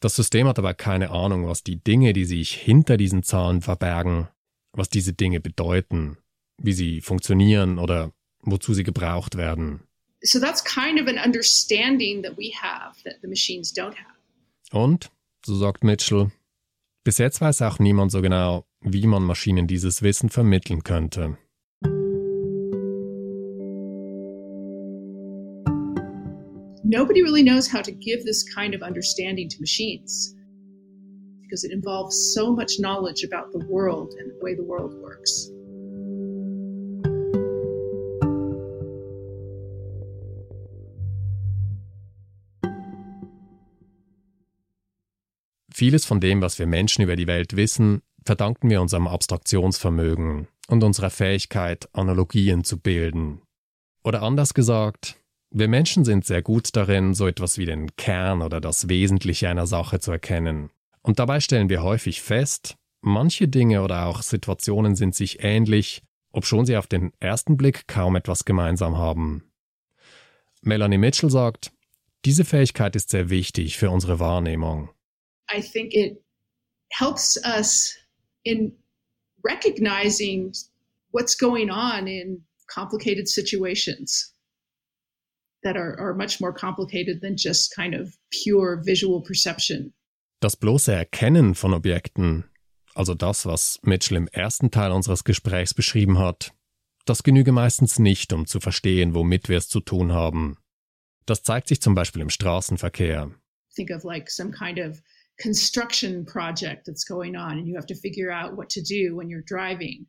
Das 0.00 0.16
System 0.16 0.48
hat 0.48 0.58
aber 0.58 0.72
keine 0.72 1.10
Ahnung, 1.10 1.46
was 1.46 1.62
die 1.62 1.82
Dinge, 1.82 2.14
die 2.14 2.24
sich 2.24 2.54
hinter 2.54 2.96
diesen 2.96 3.22
Zahlen 3.22 3.60
verbergen, 3.60 4.28
was 4.72 4.88
diese 4.88 5.12
Dinge 5.12 5.40
bedeuten, 5.40 6.18
wie 6.58 6.72
sie 6.72 7.00
funktionieren 7.00 7.78
oder 7.78 8.12
wozu 8.42 8.74
sie 8.74 8.84
gebraucht 8.84 9.36
werden. 9.36 9.80
So 10.22 10.38
that's 10.38 10.62
kind 10.62 11.00
of 11.00 11.08
an 11.08 11.18
understanding 11.18 12.22
that 12.22 12.36
we 12.36 12.52
have 12.54 13.02
that 13.04 13.20
the 13.22 13.28
machines 13.28 13.72
don't 13.72 13.94
have. 13.94 14.18
Und, 14.72 15.10
so 15.44 15.56
sagt 15.56 15.82
Mitchell, 15.82 16.30
bis 17.04 17.18
jetzt 17.18 17.40
weiß 17.40 17.62
auch 17.62 17.78
niemand 17.78 18.12
so 18.12 18.20
genau, 18.20 18.66
wie 18.80 19.06
man 19.06 19.22
Maschinen 19.22 19.66
dieses 19.66 20.02
Wissen 20.02 20.28
vermitteln 20.28 20.84
könnte. 20.84 21.38
nobody 26.90 27.22
really 27.22 27.44
knows 27.44 27.68
how 27.68 27.80
to 27.80 27.92
give 27.92 28.24
this 28.24 28.42
kind 28.42 28.74
of 28.74 28.82
understanding 28.82 29.48
to 29.48 29.56
machines 29.60 30.34
because 31.50 31.64
it 31.64 31.72
involves 31.72 32.32
so 32.32 32.52
much 32.52 32.78
knowledge 32.78 33.24
about 33.24 33.50
the 33.52 33.66
world 33.66 34.14
and 34.20 34.30
the 34.30 34.38
way 34.40 34.54
the 34.54 34.62
world 34.62 34.94
works. 35.02 35.50
Vieles 45.72 46.04
von 46.04 46.20
dem, 46.20 46.42
was 46.42 46.58
wir 46.58 46.66
Menschen 46.66 47.02
über 47.02 47.16
die 47.16 47.26
Welt 47.26 47.56
wissen, 47.56 48.02
verdanken 48.24 48.68
wir 48.68 48.82
unserem 48.82 49.08
Abstraktionsvermögen 49.08 50.46
und 50.68 50.84
unserer 50.84 51.10
Fähigkeit, 51.10 51.88
Analogien 51.94 52.64
zu 52.64 52.78
bilden. 52.78 53.40
Oder 54.04 54.22
anders 54.22 54.54
gesagt, 54.54 55.16
Wir 55.52 55.66
Menschen 55.66 56.04
sind 56.04 56.24
sehr 56.24 56.42
gut 56.42 56.76
darin, 56.76 57.12
so 57.12 57.26
etwas 57.26 57.58
wie 57.58 57.66
den 57.66 57.96
Kern 57.96 58.40
oder 58.40 58.60
das 58.60 58.88
Wesentliche 58.88 59.48
einer 59.48 59.66
Sache 59.66 59.98
zu 59.98 60.12
erkennen. 60.12 60.70
Und 61.02 61.18
dabei 61.18 61.40
stellen 61.40 61.68
wir 61.68 61.82
häufig 61.82 62.20
fest, 62.22 62.76
manche 63.00 63.48
Dinge 63.48 63.82
oder 63.82 64.06
auch 64.06 64.22
Situationen 64.22 64.96
sind 64.96 65.14
sich 65.14 65.42
ähnlich, 65.42 66.02
obschon 66.32 66.66
sie 66.66 66.76
auf 66.76 66.86
den 66.86 67.12
ersten 67.20 67.56
Blick 67.56 67.88
kaum 67.88 68.16
etwas 68.16 68.44
gemeinsam 68.44 68.98
haben. 68.98 69.50
Melanie 70.62 70.98
Mitchell 70.98 71.30
sagt, 71.30 71.72
diese 72.24 72.44
Fähigkeit 72.44 72.94
ist 72.96 73.10
sehr 73.10 73.30
wichtig 73.30 73.78
für 73.78 73.90
unsere 73.90 74.20
Wahrnehmung. 74.20 74.90
I 75.50 75.62
think 75.62 75.94
it 75.94 76.22
helps 76.90 77.38
us 77.44 77.96
in 78.44 78.76
recognizing 79.42 80.52
what's 81.12 81.36
going 81.36 81.70
on 81.70 82.06
in 82.06 82.44
complicated 82.68 83.26
situations 83.26 84.34
that 85.62 85.76
are, 85.76 85.98
are 85.98 86.14
much 86.14 86.40
more 86.40 86.52
complicated 86.52 87.20
than 87.20 87.36
just 87.36 87.74
kind 87.74 87.94
of 87.94 88.16
pure 88.30 88.82
visual 88.84 89.22
perception. 89.22 89.92
Das 90.40 90.56
bloße 90.56 90.90
Erkennen 90.90 91.54
von 91.54 91.74
Objekten, 91.74 92.44
also 92.94 93.14
das, 93.14 93.44
was 93.44 93.78
Mitchell 93.82 94.16
im 94.16 94.26
ersten 94.28 94.70
Teil 94.70 94.90
unseres 94.90 95.22
Gesprächs 95.24 95.74
beschrieben 95.74 96.18
hat, 96.18 96.54
das 97.04 97.22
genüge 97.22 97.52
meistens 97.52 97.98
nicht, 97.98 98.32
um 98.32 98.46
zu 98.46 98.58
verstehen, 98.58 99.12
womit 99.14 99.50
wir 99.50 99.58
es 99.58 99.68
zu 99.68 99.80
tun 99.80 100.12
haben. 100.12 100.56
Das 101.26 101.42
zeigt 101.42 101.68
sich 101.68 101.82
zum 101.82 101.94
Beispiel 101.94 102.22
im 102.22 102.30
Straßenverkehr. 102.30 103.30
Think 103.74 103.90
of 103.90 104.02
like 104.02 104.30
some 104.30 104.50
kind 104.50 104.78
of 104.78 105.02
construction 105.42 106.24
project 106.24 106.86
that's 106.86 107.04
going 107.04 107.36
on 107.36 107.58
and 107.58 107.66
you 107.66 107.76
have 107.76 107.86
to 107.86 107.94
figure 107.94 108.32
out 108.32 108.56
what 108.56 108.70
to 108.70 108.80
do 108.80 109.14
when 109.14 109.28
you're 109.28 109.44
driving. 109.46 110.06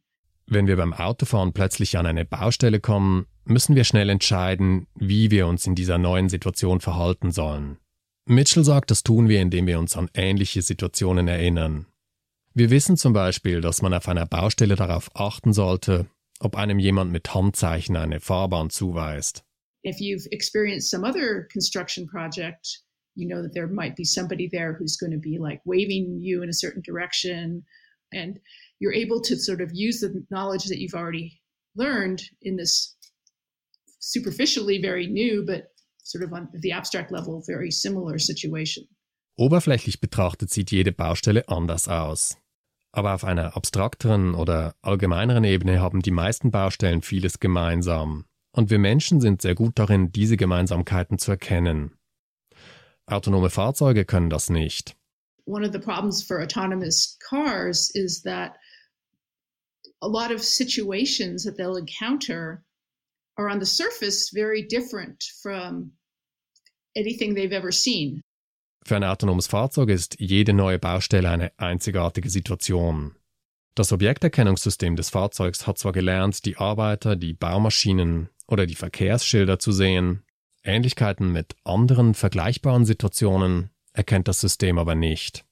Wenn 0.47 0.65
wir 0.65 0.77
beim 0.77 0.93
Autofahren 0.93 1.51
plötzlich 1.51 1.97
an 1.97 2.05
eine 2.05 2.23
Baustelle 2.23 2.79
kommen, 2.79 3.25
müssen 3.43 3.75
wir 3.75 3.83
schnell 3.83 4.09
entscheiden, 4.09 4.88
wie 4.95 5.29
wir 5.29 5.47
uns 5.47 5.67
in 5.67 5.75
dieser 5.75 5.97
neuen 5.97 6.29
Situation 6.29 6.79
verhalten 6.79 7.31
sollen. 7.31 7.80
Mitchell 8.25 8.63
sagt, 8.63 8.91
das 8.91 9.03
tun 9.03 9.29
wir, 9.29 9.41
indem 9.41 9.67
wir 9.67 9.79
uns 9.79 9.97
an 9.97 10.09
ähnliche 10.13 10.61
Situationen 10.61 11.27
erinnern. 11.27 11.87
Wir 12.53 12.69
wissen 12.69 12.97
zum 12.97 13.13
Beispiel, 13.13 13.61
dass 13.61 13.81
man 13.81 13.93
auf 13.93 14.07
einer 14.07 14.25
Baustelle 14.25 14.75
darauf 14.75 15.09
achten 15.15 15.53
sollte, 15.53 16.07
ob 16.39 16.55
einem 16.55 16.79
jemand 16.79 17.11
mit 17.11 17.33
Handzeichen 17.33 17.95
eine 17.95 18.19
Fahrbahn 18.19 18.69
zuweist. 18.69 19.43
If 19.83 19.99
you've 19.99 20.27
experienced 20.31 20.89
some 20.89 21.07
other 21.07 21.47
construction 21.51 22.07
project, 22.07 22.83
you 23.15 23.27
know 23.27 23.41
that 23.41 23.53
there 23.53 23.67
might 23.67 23.95
be 23.95 24.03
somebody 24.03 24.47
there 24.47 24.73
who's 24.77 24.97
going 24.97 25.11
to 25.11 25.19
be 25.19 25.39
like 25.39 25.61
waving 25.65 26.19
you 26.19 26.43
in 26.43 26.49
a 26.49 26.53
certain 26.53 26.83
direction 26.83 27.65
and 28.13 28.39
you're 28.79 28.93
able 28.93 29.21
to 29.21 29.35
sort 29.35 29.61
of 29.61 29.71
use 29.73 30.01
the 30.01 30.23
knowledge 30.29 30.65
that 30.65 30.79
you've 30.79 30.93
already 30.93 31.41
learned 31.75 32.21
in 32.41 32.57
this 32.57 32.95
superficially 33.99 34.81
very 34.81 35.07
new, 35.07 35.43
but 35.45 35.70
sort 36.03 36.24
of 36.24 36.31
on 36.31 36.48
the 36.62 36.74
abstract 36.74 37.12
level, 37.12 37.43
very 37.46 37.72
similar 37.72 38.20
situation. 38.20 38.88
Oberflächlich 39.38 40.01
betrachtet 40.01 40.50
sieht 40.51 40.72
jede 40.72 40.91
Baustelle 40.91 41.48
anders 41.48 41.88
aus. 41.88 42.38
Aber 42.91 43.13
auf 43.13 43.24
einer 43.24 43.55
abstrakteren 43.55 44.36
oder 44.36 44.75
allgemeineren 44.81 45.43
Ebene 45.46 45.79
haben 45.79 46.01
die 46.01 46.12
meisten 46.12 46.51
Baustellen 46.51 47.01
vieles 47.01 47.39
gemeinsam. 47.39 48.25
Und 48.51 48.70
wir 48.70 48.79
Menschen 48.79 49.22
sind 49.22 49.41
sehr 49.41 49.55
gut 49.55 49.79
darin, 49.79 50.12
diese 50.12 50.36
Gemeinsamkeiten 50.36 51.17
zu 51.17 51.31
erkennen. 51.31 51.98
Autonome 53.05 53.50
Fahrzeuge 53.50 54.05
können 54.05 54.29
das 54.29 54.50
nicht. 54.50 54.96
One 55.46 55.65
of 55.65 55.72
the 55.72 55.79
problems 55.79 56.22
for 56.22 56.41
autonomous 56.41 57.17
cars 57.20 57.89
is 57.93 58.22
that 58.24 58.53
a 60.01 60.08
lot 60.08 60.31
of 60.31 60.43
situations 60.43 61.43
that 61.43 61.55
they'll 61.58 61.77
encounter 61.77 62.63
are 63.38 63.50
on 63.50 63.59
the 63.59 63.65
surface 63.65 64.31
very 64.33 64.65
different 64.65 65.23
from 65.41 65.91
anything 66.95 67.35
they've 67.35 67.55
ever 67.55 67.71
seen. 67.71 68.21
Für 68.83 68.95
ein 68.95 69.03
autonomes 69.03 69.47
Fahrzeug 69.47 69.89
ist 69.89 70.19
jede 70.19 70.53
neue 70.53 70.79
Baustelle 70.79 71.29
eine 71.29 71.51
einzigartige 71.57 72.29
Situation. 72.29 73.15
Das 73.75 73.93
Objekterkennungssystem 73.93 74.95
des 74.95 75.09
Fahrzeugs 75.09 75.65
hat 75.67 75.77
zwar 75.77 75.91
gelernt, 75.91 76.45
die 76.45 76.57
Arbeiter, 76.57 77.15
die 77.15 77.33
Baumaschinen 77.33 78.29
oder 78.47 78.65
die 78.65 78.75
Verkehrsschilder 78.75 79.59
zu 79.59 79.71
sehen, 79.71 80.23
Ähnlichkeiten 80.63 81.31
mit 81.31 81.55
anderen 81.63 82.13
vergleichbaren 82.13 82.85
Situationen 82.85 83.71
erkennt 83.93 84.27
das 84.27 84.41
System 84.41 84.77
aber 84.77 84.95
nicht. 84.95 85.45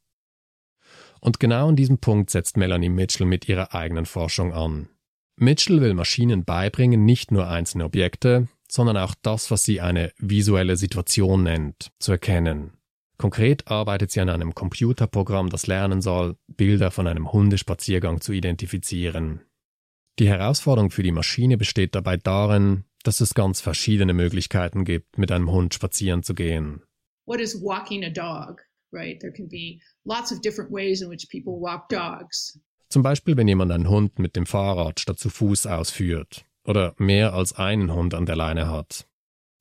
Und 1.21 1.39
genau 1.39 1.69
an 1.69 1.75
diesem 1.75 1.97
Punkt 1.99 2.29
setzt 2.29 2.57
Melanie 2.57 2.89
Mitchell 2.89 3.25
mit 3.27 3.49
ihrer 3.49 3.73
eigenen 3.73 4.05
Forschung 4.05 4.53
an. 4.53 4.89
Mitchell 5.41 5.79
will 5.79 5.93
Maschinen 5.93 6.43
beibringen, 6.43 7.05
nicht 7.05 7.31
nur 7.31 7.47
einzelne 7.47 7.85
Objekte, 7.85 8.49
sondern 8.67 8.97
auch 8.97 9.15
das, 9.21 9.49
was 9.51 9.63
sie 9.63 9.79
eine 9.79 10.11
visuelle 10.17 10.75
Situation 10.75 11.43
nennt, 11.43 11.91
zu 11.99 12.11
erkennen. 12.11 12.73
Konkret 13.17 13.67
arbeitet 13.67 14.11
sie 14.11 14.19
an 14.19 14.29
einem 14.29 14.53
Computerprogramm, 14.53 15.49
das 15.49 15.67
lernen 15.67 16.01
soll, 16.01 16.37
Bilder 16.47 16.91
von 16.91 17.07
einem 17.07 17.31
Hundespaziergang 17.31 18.21
zu 18.21 18.33
identifizieren. 18.33 19.41
Die 20.19 20.27
Herausforderung 20.27 20.91
für 20.91 21.03
die 21.03 21.13
Maschine 21.13 21.57
besteht 21.57 21.95
dabei 21.95 22.17
darin, 22.17 22.83
dass 23.03 23.21
es 23.21 23.33
ganz 23.33 23.61
verschiedene 23.61 24.13
Möglichkeiten 24.13 24.83
gibt, 24.83 25.17
mit 25.17 25.31
einem 25.31 25.51
Hund 25.51 25.73
spazieren 25.73 26.21
zu 26.23 26.35
gehen. 26.35 26.81
What 27.25 27.39
is 27.39 27.61
walking 27.61 28.03
a 28.03 28.09
dog? 28.09 28.61
Right? 28.91 29.19
There 29.19 29.31
can 29.31 29.47
be 29.47 29.79
lots 30.03 30.31
of 30.33 30.41
different 30.41 30.71
ways 30.71 31.01
in 31.01 31.09
which 31.09 31.27
people 31.29 31.61
walk 31.61 31.87
dogs. 31.89 32.59
Zum 32.89 33.03
Beispiel, 33.03 33.37
wenn 33.37 33.47
jemand 33.47 33.71
einen 33.71 33.89
Hund 33.89 34.17
mit 34.17 34.35
dem 34.35 34.47
Fahrrad 34.47 34.99
statt 34.99 35.19
zu 35.19 35.29
Fuß 35.29 35.67
ausführt 35.67 36.45
oder 36.63 36.95
mehr 36.97 37.33
als 37.33 37.53
einen 37.53 37.93
Hund 37.93 38.13
an 38.15 38.25
der 38.25 38.35
Leine 38.35 38.69
hat. 38.69 39.07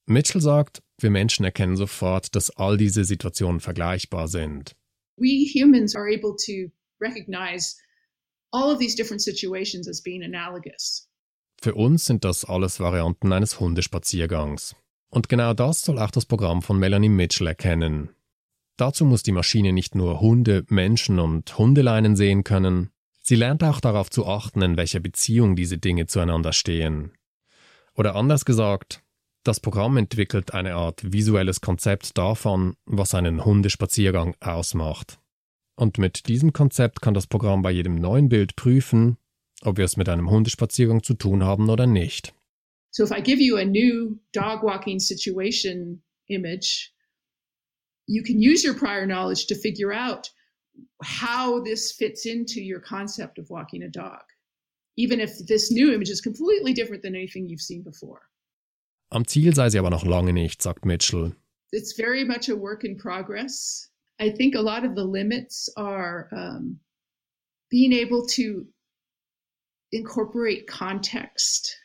Mitchell 0.07 0.41
sagt, 0.41 0.83
wir 0.99 1.11
Menschen 1.11 1.45
erkennen 1.45 1.77
sofort, 1.77 2.35
dass 2.35 2.51
all 2.51 2.79
diese 2.79 3.05
Situationen 3.05 3.61
vergleichbar 3.61 4.29
sind. 4.29 4.75
We 5.19 5.47
humans 5.55 5.95
are 5.95 6.07
able 6.07 6.35
to 6.47 6.73
recognize 7.01 7.77
all 8.51 8.73
of 8.73 8.79
these 8.79 8.97
different 8.97 9.21
situations 9.21 9.87
as 9.89 10.03
being 10.03 10.23
analogous. 10.23 11.09
Für 11.61 11.75
uns 11.75 12.07
sind 12.07 12.25
das 12.25 12.45
alles 12.45 12.81
Varianten 12.81 13.33
eines 13.33 13.61
Hundespaziergangs. 13.61 14.77
Und 15.11 15.29
genau 15.29 15.55
das 15.55 15.83
soll 15.83 15.99
auch 15.99 16.11
das 16.11 16.25
Programm 16.25 16.63
von 16.63 16.79
Melanie 16.79 17.09
Mitchell 17.09 17.47
erkennen. 17.47 18.11
Dazu 18.77 19.05
muss 19.05 19.23
die 19.23 19.33
Maschine 19.33 19.73
nicht 19.73 19.95
nur 19.95 20.21
Hunde, 20.21 20.65
Menschen 20.69 21.19
und 21.19 21.59
Hundeleinen 21.59 22.15
sehen 22.15 22.45
können, 22.45 22.91
Sie 23.29 23.37
lernt 23.37 23.63
auch 23.63 23.81
darauf 23.81 24.09
zu 24.09 24.25
achten, 24.25 24.63
in 24.63 24.79
welcher 24.79 25.01
Beziehung 25.01 25.55
diese 25.55 25.77
Dinge 25.77 26.07
zueinander 26.07 26.55
stehen. 26.55 27.13
Oder 27.95 28.17
anders 28.17 28.47
gesagt, 28.47 29.03
das 29.45 29.61
Programm 29.61 29.99
entwickelt 29.99 30.55
eine 30.55 30.77
Art 30.77 31.13
visuelles 31.13 31.61
Konzept 31.61 32.17
davon, 32.17 32.75
was 32.87 33.15
einen 33.15 33.45
Hundespaziergang 33.45 34.35
ausmacht. 34.41 35.19
Und 35.77 35.99
mit 35.99 36.27
diesem 36.29 36.55
Konzept 36.55 37.03
kann 37.03 37.13
das 37.13 37.27
Programm 37.27 37.61
bei 37.61 37.71
jedem 37.71 37.97
neuen 37.97 38.31
Bild 38.31 38.57
prüfen, 38.57 39.19
ob 39.61 39.77
wir 39.77 39.85
es 39.85 39.99
mit 39.99 40.09
einem 40.09 40.31
Hundespaziergang 40.31 41.03
zu 41.03 41.13
tun 41.13 41.45
haben 41.45 41.69
oder 41.69 41.87
nicht. 41.87 42.33
So 42.93 43.05
if 43.05 43.11
I 43.11 43.21
give 43.23 43.43
you 43.43 43.59
a 43.59 43.65
new 43.67 44.19
dog 44.33 44.63
walking 44.63 44.99
situation 44.99 46.03
image, 46.29 46.95
you 48.07 48.23
can 48.23 48.39
use 48.39 48.67
your 48.67 48.75
prior 48.75 49.05
knowledge 49.05 49.49
to 49.49 49.55
figure 49.55 49.93
out 49.93 50.31
how 51.03 51.63
this 51.63 51.93
fits 51.93 52.27
into 52.27 52.61
your 52.61 52.81
concept 52.81 53.39
of 53.39 53.49
walking 53.51 53.83
a 53.83 53.89
dog, 53.89 54.23
even 54.97 55.21
if 55.21 55.39
this 55.47 55.71
new 55.71 55.93
image 55.93 56.11
is 56.11 56.21
completely 56.21 56.73
different 56.73 57.03
than 57.03 57.15
anything 57.15 57.49
you've 57.49 57.61
seen 57.61 57.83
before. 57.83 58.23
Am 59.11 59.25
Ziel 59.25 59.55
sei 59.55 59.71
sie 59.71 59.79
aber 59.79 59.91
noch 59.91 60.05
lange 60.05 60.33
nicht, 60.33 60.63
sagt 60.63 60.85
Mitchell. 60.85 61.35
It's 61.73 61.95
very 61.95 62.25
much 62.25 62.49
a 62.49 62.57
work 62.57 62.85
in 62.85 62.97
progress. 62.97 63.91
I 64.21 64.31
think 64.31 64.55
a 64.55 64.61
lot 64.61 64.85
of 64.85 64.95
the 64.95 65.05
limits 65.05 65.69
are 65.77 66.29
um, 66.33 66.81
being 67.71 67.93
able 67.93 68.27
to 68.35 68.67
incorporate 69.93 70.67
context. 70.67 71.77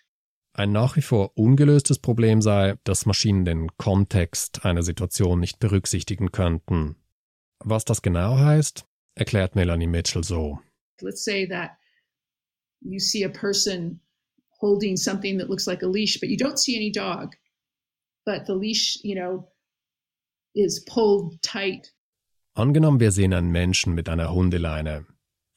Ein 0.56 0.72
nach 0.72 0.96
wie 0.96 1.02
vor 1.02 1.32
ungelöstes 1.36 1.98
Problem 1.98 2.42
sei, 2.42 2.76
dass 2.84 3.06
Maschinen 3.06 3.44
den 3.44 3.76
Kontext 3.78 4.66
einer 4.66 4.84
Situation 4.84 5.40
nicht 5.40 5.60
berücksichtigen 5.60 6.32
könnten. 6.32 6.96
Was 7.64 7.86
das 7.86 8.02
genau 8.02 8.38
heißt, 8.38 8.86
erklärt 9.16 9.56
Melanie 9.56 9.88
Mitchell 9.88 10.24
so. 10.24 10.60
Let's 11.02 11.24
say 11.24 11.48
that 11.48 11.72
you 12.82 13.00
see 13.00 13.24
a 13.24 13.30
person 13.30 14.02
holding 14.60 14.98
something 14.98 15.38
that 15.40 15.50
looks 15.50 15.68
like 15.68 15.84
a 15.84 15.88
leash, 15.88 16.20
but 16.20 16.30
you 16.30 16.38
don't 16.38 16.58
see 16.58 16.76
any 16.76 16.92
dog. 16.92 17.36
But 18.26 18.46
the 18.46 18.54
leash, 18.54 19.00
you 19.04 19.16
know, 19.16 19.50
is 20.56 20.84
pulled 20.86 21.42
tight. 21.42 21.94
Angenommen, 22.56 23.00
wir 23.00 23.12
sehen 23.12 23.34
einen 23.34 23.52
Menschen 23.52 23.94
mit 23.94 24.08
einer 24.10 24.34
Hundeleine. 24.34 25.06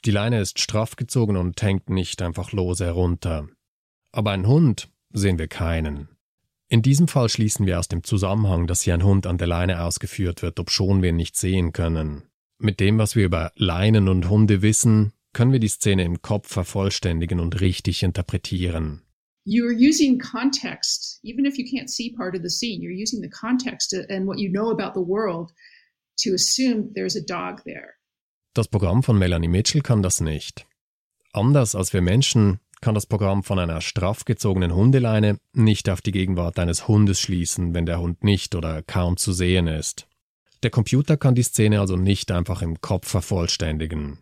Die 0.05 0.11
Leine 0.11 0.41
ist 0.41 0.59
straff 0.59 0.97
gezogen 0.97 1.37
und 1.37 1.61
hängt 1.63 1.91
nicht 1.91 2.23
einfach 2.23 2.53
lose 2.53 2.85
herunter. 2.85 3.49
Aber 4.13 4.31
einen 4.31 4.47
Hund 4.47 4.89
sehen 5.13 5.39
wir 5.39 5.49
keinen. 5.49 6.16
In 6.69 6.83
diesem 6.83 7.09
Fall 7.09 7.29
schließen 7.29 7.67
wir 7.67 7.79
aus 7.79 7.89
dem 7.89 8.03
Zusammenhang, 8.03 8.67
dass 8.67 8.83
hier 8.83 8.95
ein 8.95 9.05
Hund 9.05 9.27
an 9.27 9.39
der 9.39 9.47
Leine 9.47 9.83
ausgeführt 9.83 10.43
wird, 10.43 10.59
obschon 10.59 11.03
wir 11.03 11.11
ihn 11.11 11.17
nicht 11.17 11.37
sehen 11.37 11.73
können. 11.73 12.25
Mit 12.59 12.81
dem, 12.81 12.99
was 12.99 13.15
wir 13.15 13.25
über 13.25 13.53
Leinen 13.55 14.09
und 14.09 14.29
Hunde 14.29 14.63
wissen, 14.63 15.13
können 15.33 15.53
wir 15.53 15.61
die 15.61 15.69
Szene 15.69 16.05
im 16.05 16.23
Kopf 16.23 16.49
vervollständigen 16.49 17.41
und 17.41 17.61
richtig 17.61 18.03
interpretieren. 18.03 19.07
you're 19.47 19.73
using 19.73 20.19
context, 20.19 21.21
even 21.23 21.47
if 21.47 21.57
you 21.57 21.65
can't 21.65 21.89
see 21.89 22.11
part 22.11 22.35
of 22.35 22.43
the 22.43 22.51
scene, 22.51 22.83
you're 22.83 22.91
using 22.91 23.21
the 23.21 23.29
context 23.29 23.95
and 23.95 24.27
what 24.27 24.39
you 24.39 24.51
know 24.51 24.71
about 24.71 24.93
the 24.93 25.01
world 25.01 25.53
to 26.19 26.35
assume 26.35 26.93
there's 26.95 27.17
a 27.17 27.23
dog 27.23 27.63
there. 27.65 27.95
Das 28.55 28.69
Programm 28.69 29.03
von 29.03 29.19
Melanie 29.19 29.49
Mitchell 29.49 29.83
kann 29.83 30.03
das 30.03 30.21
nicht. 30.21 30.67
Anders 31.33 31.75
als 31.75 31.93
wir 31.93 32.03
Menschen 32.03 32.59
kann 32.81 32.95
das 32.95 33.07
Programm 33.07 33.43
von 33.43 33.59
einer 33.59 33.81
straff 33.81 34.25
gezogenen 34.25 34.75
Hundeleine 34.75 35.39
nicht 35.53 35.89
auf 35.89 36.01
die 36.01 36.13
Gegenwart 36.13 36.59
eines 36.59 36.89
Hundes 36.89 37.21
schließen, 37.21 37.75
wenn 37.75 37.87
der 37.87 38.01
Hund 38.01 38.23
nicht 38.25 38.55
oder 38.55 38.83
kaum 38.83 39.17
zu 39.17 39.33
sehen 39.33 39.67
ist. 39.67 40.07
Der 40.63 40.71
Computer 40.71 41.17
kann 41.17 41.35
die 41.35 41.43
Szene 41.43 41.81
also 41.81 41.97
nicht 41.97 42.31
einfach 42.33 42.63
im 42.63 42.81
Kopf 42.81 43.09
vervollständigen. 43.09 44.19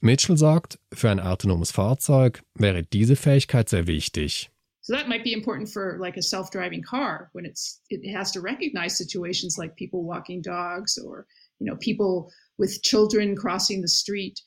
Mitchell 0.00 0.36
sagt, 0.36 0.78
für 0.92 1.10
ein 1.10 1.20
autonomes 1.20 1.70
Fahrzeug 1.70 2.42
wäre 2.54 2.82
diese 2.82 3.16
Fähigkeit 3.16 3.68
sehr 3.68 3.86
wichtig. 3.86 4.50
So 4.84 4.94
that 4.94 5.08
might 5.08 5.22
be 5.22 5.32
important 5.32 5.68
for 5.68 5.96
like 6.00 6.16
a 6.16 6.22
self-driving 6.22 6.82
car 6.82 7.30
when 7.34 7.44
it's 7.44 7.80
it 7.88 8.04
has 8.12 8.32
to 8.32 8.40
recognize 8.40 8.96
situations 8.96 9.56
like 9.56 9.76
people 9.76 10.02
walking 10.02 10.42
dogs 10.42 10.98
or 10.98 11.24
you 11.60 11.66
know 11.66 11.76
people 11.76 12.32
with 12.58 12.82
children 12.82 13.36
crossing 13.36 13.80
the 13.80 13.88
street. 13.88 14.40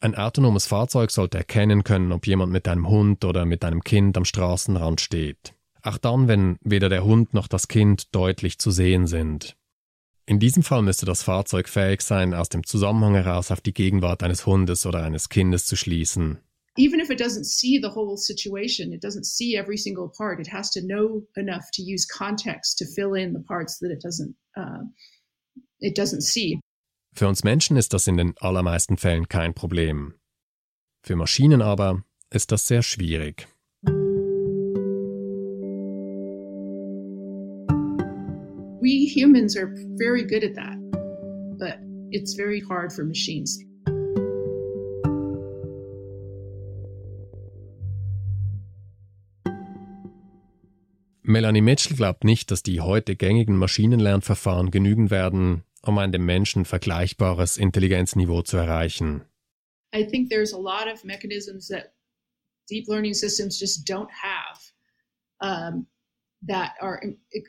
Ein 0.00 0.14
autonomes 0.14 0.66
Fahrzeug 0.66 1.10
sollte 1.10 1.38
erkennen 1.38 1.82
können, 1.82 2.12
ob 2.12 2.26
jemand 2.26 2.52
mit 2.52 2.68
einem 2.68 2.88
Hund 2.88 3.24
oder 3.24 3.46
mit 3.46 3.64
einem 3.64 3.82
Kind 3.82 4.16
am 4.16 4.24
Straßenrand 4.24 5.00
steht. 5.00 5.54
Auch 5.82 5.98
dann, 5.98 6.28
wenn 6.28 6.58
weder 6.62 6.88
der 6.88 7.04
Hund 7.04 7.32
noch 7.32 7.48
das 7.48 7.68
Kind 7.68 8.14
deutlich 8.14 8.58
zu 8.58 8.70
sehen 8.70 9.06
sind. 9.06 9.56
In 10.26 10.40
diesem 10.40 10.64
Fall 10.64 10.82
müsste 10.82 11.06
das 11.06 11.22
Fahrzeug 11.22 11.68
fähig 11.68 12.02
sein, 12.02 12.34
aus 12.34 12.48
dem 12.48 12.66
Zusammenhang 12.66 13.14
heraus 13.14 13.52
auf 13.52 13.60
die 13.60 13.72
Gegenwart 13.72 14.22
eines 14.22 14.44
Hundes 14.44 14.84
oder 14.84 15.02
eines 15.02 15.28
Kindes 15.28 15.66
zu 15.66 15.76
schließen. 15.76 16.38
Even 16.76 17.00
if 17.00 17.08
it 17.08 17.18
doesn't 17.18 17.44
see 17.44 17.78
the 17.80 17.88
whole 17.88 18.18
situation, 18.18 18.92
it 18.92 19.02
doesn't 19.02 19.24
see 19.24 19.56
every 19.56 19.78
single 19.78 20.10
part. 20.10 20.40
It 20.40 20.52
has 20.52 20.70
to 20.72 20.80
know 20.80 21.22
enough 21.36 21.70
to 21.72 21.82
use 21.82 22.06
context 22.06 22.76
to 22.78 22.84
fill 22.84 23.14
in 23.14 23.32
the 23.32 23.42
parts 23.46 23.78
that 23.78 23.90
it 23.90 24.02
doesn't 24.02 24.34
uh, 24.56 24.84
it 25.80 25.94
doesn't 25.94 26.22
see. 26.22 26.60
Für 27.16 27.28
uns 27.28 27.44
Menschen 27.44 27.78
ist 27.78 27.94
das 27.94 28.06
in 28.06 28.18
den 28.18 28.34
allermeisten 28.38 28.98
Fällen 28.98 29.28
kein 29.28 29.54
Problem. 29.54 30.14
Für 31.02 31.16
Maschinen 31.16 31.62
aber 31.62 32.04
ist 32.30 32.52
das 32.52 32.66
sehr 32.66 32.82
schwierig. 32.82 33.48
we 38.86 39.08
humans 39.08 39.56
are 39.56 39.74
very 39.98 40.24
good 40.24 40.44
at 40.44 40.54
that, 40.54 40.76
but 41.58 41.78
it's 42.12 42.34
very 42.34 42.60
hard 42.60 42.92
for 42.92 43.04
machines. 43.04 43.58
Melanie 51.22 51.62
Mitchell 51.62 51.96
glaubt 51.96 52.22
nicht, 52.22 52.52
dass 52.52 52.62
die 52.62 52.80
heute 52.80 53.16
gängigen 53.16 53.56
Maschinenlernverfahren 53.56 54.70
genügen 54.70 55.10
werden, 55.10 55.64
um 55.86 55.98
ein 55.98 56.12
dem 56.12 56.24
Menschen 56.24 56.64
vergleichbares 56.64 57.56
Intelligenzniveau 57.56 58.42
zu 58.42 58.56
erreichen. 58.56 59.22
I 59.94 60.04
think 60.04 60.28
there's 60.30 60.52
a 60.52 60.58
lot 60.58 60.92
of 60.92 61.04
mechanisms 61.04 61.68
that 61.68 61.94
deep 62.68 62.88
learning 62.88 63.14
systems 63.14 63.58
just 63.58 63.86
don't 63.88 64.10
have. 64.10 64.72
Um, 65.40 65.86
that 66.42 66.72
are 66.80 67.00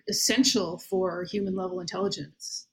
essential 0.08 0.78
for 0.78 1.26
human 1.26 1.56
level 1.56 1.80
intelligence. 1.80 2.68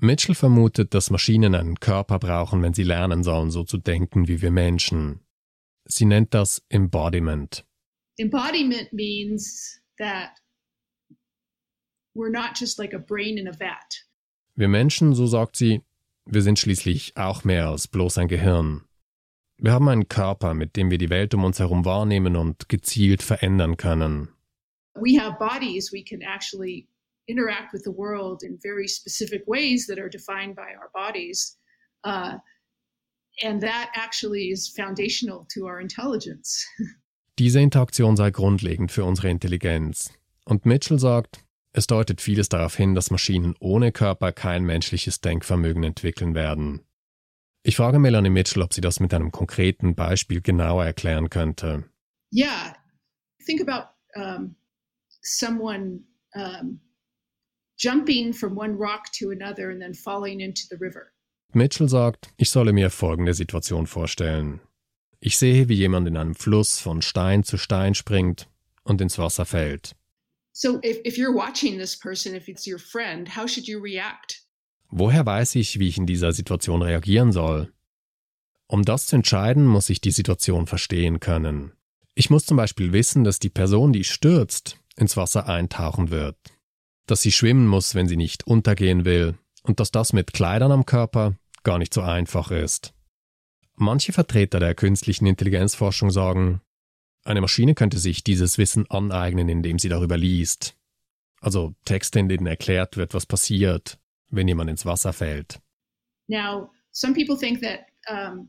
Mitchell 0.00 0.34
vermutet, 0.34 0.94
dass 0.94 1.10
Maschinen 1.10 1.54
einen 1.54 1.78
Körper 1.78 2.18
brauchen, 2.18 2.62
wenn 2.62 2.72
sie 2.72 2.84
lernen 2.84 3.22
sollen, 3.22 3.50
so 3.50 3.64
zu 3.64 3.76
denken 3.76 4.28
wie 4.28 4.40
wir 4.40 4.50
Menschen. 4.50 5.20
Sie 5.86 6.06
nennt 6.06 6.32
das 6.32 6.62
Embodiment. 6.70 7.64
Embodiment 8.18 8.92
means 8.92 9.80
that 9.98 10.30
we're 12.14 12.30
not 12.30 12.54
just 12.54 12.78
like 12.78 12.94
a 12.94 12.98
brain 12.98 13.38
in 13.38 13.48
a 13.48 13.52
vat. 13.52 13.94
Wir 14.60 14.68
Menschen, 14.68 15.14
so 15.14 15.26
sagt 15.26 15.56
sie, 15.56 15.80
wir 16.26 16.42
sind 16.42 16.58
schließlich 16.58 17.16
auch 17.16 17.44
mehr 17.44 17.68
als 17.68 17.88
bloß 17.88 18.18
ein 18.18 18.28
Gehirn. 18.28 18.82
Wir 19.56 19.72
haben 19.72 19.88
einen 19.88 20.06
Körper, 20.06 20.52
mit 20.52 20.76
dem 20.76 20.90
wir 20.90 20.98
die 20.98 21.08
Welt 21.08 21.32
um 21.32 21.44
uns 21.44 21.58
herum 21.58 21.86
wahrnehmen 21.86 22.36
und 22.36 22.68
gezielt 22.68 23.22
verändern 23.22 23.78
können. 23.78 24.28
we 24.96 25.14
have 25.14 25.38
bodies, 25.38 25.92
we 25.92 26.02
can 26.02 26.20
actually 26.22 26.86
interact 27.26 27.72
with 27.72 27.84
the 27.84 27.90
world 27.90 28.42
in 28.42 28.58
very 28.62 28.86
specific 28.86 29.42
ways 29.46 29.86
that 29.86 29.98
are 29.98 30.10
defined 30.10 30.54
by 30.54 30.74
our 30.78 30.90
bodies. 30.92 31.56
Uh, 32.04 32.36
and 33.42 33.62
that 33.62 33.88
actually 33.94 34.50
is 34.50 34.68
foundational 34.68 35.46
to 35.54 35.66
our 35.66 35.80
intelligence. 35.80 36.66
Diese 37.38 37.60
Interaktion 37.60 38.14
sei 38.14 38.30
grundlegend 38.30 38.92
für 38.92 39.06
unsere 39.06 39.30
Intelligenz. 39.30 40.10
Und 40.44 40.66
Mitchell 40.66 40.98
sagt, 40.98 41.42
es 41.72 41.86
deutet 41.86 42.20
vieles 42.20 42.48
darauf 42.48 42.76
hin, 42.76 42.94
dass 42.94 43.10
Maschinen 43.10 43.54
ohne 43.60 43.92
Körper 43.92 44.32
kein 44.32 44.64
menschliches 44.64 45.20
Denkvermögen 45.20 45.84
entwickeln 45.84 46.34
werden. 46.34 46.80
Ich 47.62 47.76
frage 47.76 47.98
Melanie 47.98 48.30
Mitchell, 48.30 48.62
ob 48.62 48.72
sie 48.72 48.80
das 48.80 49.00
mit 49.00 49.12
einem 49.12 49.30
konkreten 49.30 49.94
Beispiel 49.94 50.40
genauer 50.40 50.84
erklären 50.84 51.28
könnte. 51.28 51.84
Yeah, 52.32 52.74
think 53.44 53.60
about 53.60 53.88
um, 54.16 54.56
someone 55.22 56.00
um, 56.34 56.80
jumping 57.76 58.32
from 58.32 58.56
one 58.56 58.76
rock 58.78 59.12
to 59.18 59.30
another 59.30 59.70
and 59.70 59.80
then 59.80 59.94
falling 59.94 60.40
into 60.40 60.62
the 60.70 60.76
river. 60.76 61.12
Mitchell 61.52 61.88
sagt, 61.88 62.30
ich 62.36 62.50
solle 62.50 62.72
mir 62.72 62.90
folgende 62.90 63.34
Situation 63.34 63.86
vorstellen. 63.86 64.60
Ich 65.18 65.36
sehe, 65.36 65.68
wie 65.68 65.74
jemand 65.74 66.08
in 66.08 66.16
einem 66.16 66.34
Fluss 66.34 66.78
von 66.78 67.02
Stein 67.02 67.42
zu 67.42 67.58
Stein 67.58 67.94
springt 67.94 68.48
und 68.84 69.00
ins 69.00 69.18
Wasser 69.18 69.44
fällt. 69.44 69.96
So 70.62 70.78
if, 70.82 71.00
if 71.06 71.16
you're 71.16 71.34
watching 71.34 71.78
this 71.78 71.96
person, 71.96 72.34
if 72.34 72.46
it's 72.46 72.66
your 72.66 72.78
friend, 72.78 73.26
how 73.26 73.46
should 73.46 73.66
you 73.66 73.80
react? 73.80 74.42
Woher 74.90 75.24
weiß 75.24 75.54
ich, 75.54 75.78
wie 75.78 75.88
ich 75.88 75.96
in 75.96 76.04
dieser 76.04 76.32
Situation 76.32 76.82
reagieren 76.82 77.32
soll? 77.32 77.72
Um 78.66 78.84
das 78.84 79.06
zu 79.06 79.16
entscheiden, 79.16 79.64
muss 79.64 79.88
ich 79.88 80.02
die 80.02 80.10
Situation 80.10 80.66
verstehen 80.66 81.18
können. 81.18 81.72
Ich 82.14 82.28
muss 82.28 82.44
zum 82.44 82.58
Beispiel 82.58 82.92
wissen, 82.92 83.24
dass 83.24 83.38
die 83.38 83.48
Person, 83.48 83.94
die 83.94 84.04
stürzt, 84.04 84.78
ins 84.96 85.16
Wasser 85.16 85.48
eintauchen 85.48 86.10
wird, 86.10 86.36
dass 87.06 87.22
sie 87.22 87.32
schwimmen 87.32 87.66
muss, 87.66 87.94
wenn 87.94 88.06
sie 88.06 88.18
nicht 88.18 88.46
untergehen 88.46 89.06
will, 89.06 89.38
und 89.62 89.80
dass 89.80 89.90
das 89.90 90.12
mit 90.12 90.34
Kleidern 90.34 90.72
am 90.72 90.84
Körper 90.84 91.36
gar 91.62 91.78
nicht 91.78 91.94
so 91.94 92.02
einfach 92.02 92.50
ist. 92.50 92.92
Manche 93.76 94.12
Vertreter 94.12 94.60
der 94.60 94.74
künstlichen 94.74 95.24
Intelligenzforschung 95.24 96.10
sagen, 96.10 96.60
eine 97.24 97.40
Maschine 97.40 97.74
könnte 97.74 97.98
sich 97.98 98.24
dieses 98.24 98.58
Wissen 98.58 98.90
aneignen, 98.90 99.48
indem 99.48 99.78
sie 99.78 99.88
darüber 99.88 100.16
liest. 100.16 100.76
Also 101.40 101.74
Texte, 101.84 102.18
in 102.18 102.28
denen 102.28 102.46
erklärt 102.46 102.96
wird, 102.96 103.14
was 103.14 103.26
passiert, 103.26 103.98
wenn 104.30 104.48
jemand 104.48 104.70
ins 104.70 104.84
Wasser 104.86 105.12
fällt. 105.12 105.60
Now, 106.28 106.70
some 106.92 107.14
people 107.14 107.36
think 107.36 107.60
that 107.62 107.86
um, 108.08 108.48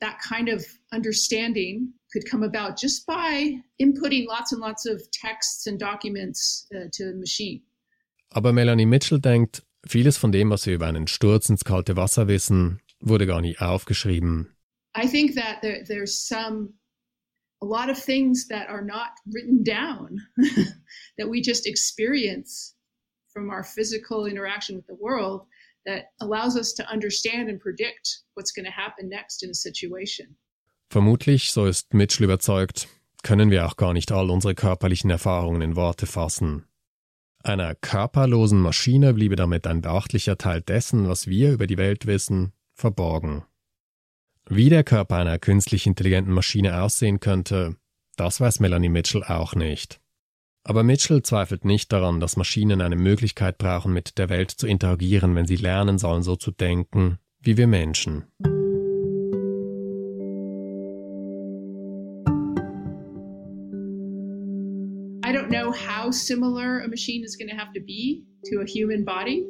that 0.00 0.18
kind 0.20 0.48
of 0.48 0.64
understanding 0.92 1.92
could 2.12 2.28
come 2.28 2.42
about 2.42 2.76
just 2.76 3.06
by 3.06 3.60
inputting 3.78 4.26
lots 4.26 4.52
and 4.52 4.60
lots 4.60 4.86
of 4.86 5.00
texts 5.12 5.66
and 5.66 5.80
documents 5.80 6.66
uh, 6.74 6.88
to 6.92 7.12
the 7.12 7.14
machine. 7.14 7.62
Aber 8.30 8.52
Melanie 8.52 8.86
Mitchell 8.86 9.20
denkt, 9.20 9.62
vieles 9.86 10.18
von 10.18 10.32
dem, 10.32 10.50
was 10.50 10.66
wir 10.66 10.74
über 10.74 10.86
einen 10.86 11.06
Sturz 11.06 11.48
ins 11.48 11.64
kalte 11.64 11.96
Wasser 11.96 12.28
wissen, 12.28 12.80
wurde 13.00 13.26
gar 13.26 13.40
nie 13.40 13.56
aufgeschrieben. 13.58 14.52
I 14.94 15.06
think 15.06 15.34
that 15.34 15.60
there, 15.62 15.84
there's 15.84 16.26
some 16.26 16.74
a 17.62 17.66
lot 17.66 17.90
of 17.90 17.98
things 17.98 18.48
that 18.48 18.68
are 18.68 18.84
not 18.84 19.10
written 19.32 19.62
down 19.62 20.18
that 21.18 21.28
we 21.28 21.40
just 21.40 21.66
experience 21.66 22.74
from 23.32 23.50
our 23.50 23.64
physical 23.64 24.26
interaction 24.26 24.76
with 24.76 24.86
the 24.86 24.94
world 24.94 25.46
that 25.86 26.06
allows 26.20 26.56
us 26.56 26.72
to 26.74 26.86
understand 26.90 27.48
and 27.48 27.60
predict 27.60 28.18
what's 28.34 28.52
going 28.52 28.64
to 28.64 28.70
happen 28.70 29.08
next 29.08 29.42
in 29.42 29.50
a 29.50 29.54
situation. 29.54 30.36
Vermutlich, 30.90 31.52
so 31.52 31.66
ist 31.66 31.94
Mitchell 31.94 32.24
überzeugt, 32.24 32.88
können 33.22 33.50
wir 33.50 33.66
auch 33.66 33.76
gar 33.76 33.92
nicht 33.92 34.12
all 34.12 34.30
unsere 34.30 34.54
körperlichen 34.54 35.10
Erfahrungen 35.10 35.62
in 35.62 35.76
Worte 35.76 36.06
fassen. 36.06 36.66
Einer 37.42 37.74
körperlosen 37.74 38.60
Maschine 38.60 39.14
bliebe 39.14 39.36
damit 39.36 39.66
ein 39.66 39.80
beachtlicher 39.80 40.36
Teil 40.36 40.62
dessen, 40.62 41.08
was 41.08 41.26
wir 41.26 41.52
über 41.52 41.66
die 41.66 41.78
Welt 41.78 42.06
wissen, 42.06 42.52
verborgen. 42.74 43.44
Wie 44.48 44.70
der 44.70 44.84
Körper 44.84 45.16
einer 45.16 45.38
künstlich 45.40 45.86
intelligenten 45.86 46.32
Maschine 46.32 46.80
aussehen 46.80 47.18
könnte, 47.18 47.76
das 48.16 48.40
weiß 48.40 48.60
Melanie 48.60 48.88
Mitchell 48.88 49.24
auch 49.24 49.56
nicht. 49.56 50.00
Aber 50.62 50.84
Mitchell 50.84 51.22
zweifelt 51.22 51.64
nicht 51.64 51.92
daran, 51.92 52.20
dass 52.20 52.36
Maschinen 52.36 52.80
eine 52.80 52.96
Möglichkeit 52.96 53.58
brauchen, 53.58 53.92
mit 53.92 54.18
der 54.18 54.28
Welt 54.28 54.52
zu 54.52 54.66
interagieren, 54.66 55.34
wenn 55.34 55.46
sie 55.46 55.56
lernen 55.56 55.98
sollen, 55.98 56.22
so 56.22 56.36
zu 56.36 56.52
denken, 56.52 57.18
wie 57.40 57.56
wir 57.56 57.66
Menschen. 57.66 58.24
how 66.06 66.10
similar 66.10 66.82
a 66.82 66.88
machine 66.88 67.24
is 67.24 67.34
going 67.34 67.48
to 67.48 67.56
have 67.56 67.72
to 67.74 67.80
be 67.80 68.22
to 68.44 68.60
a 68.60 68.64
human 68.64 69.04
body. 69.04 69.44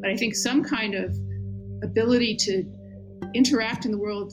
But 0.00 0.10
I 0.10 0.16
think 0.16 0.34
some 0.34 0.62
kind 0.62 0.94
of 0.94 1.16
ability 1.82 2.36
to 2.36 2.64
interact 3.34 3.84
in 3.84 3.92
the 3.92 3.98
world 3.98 4.32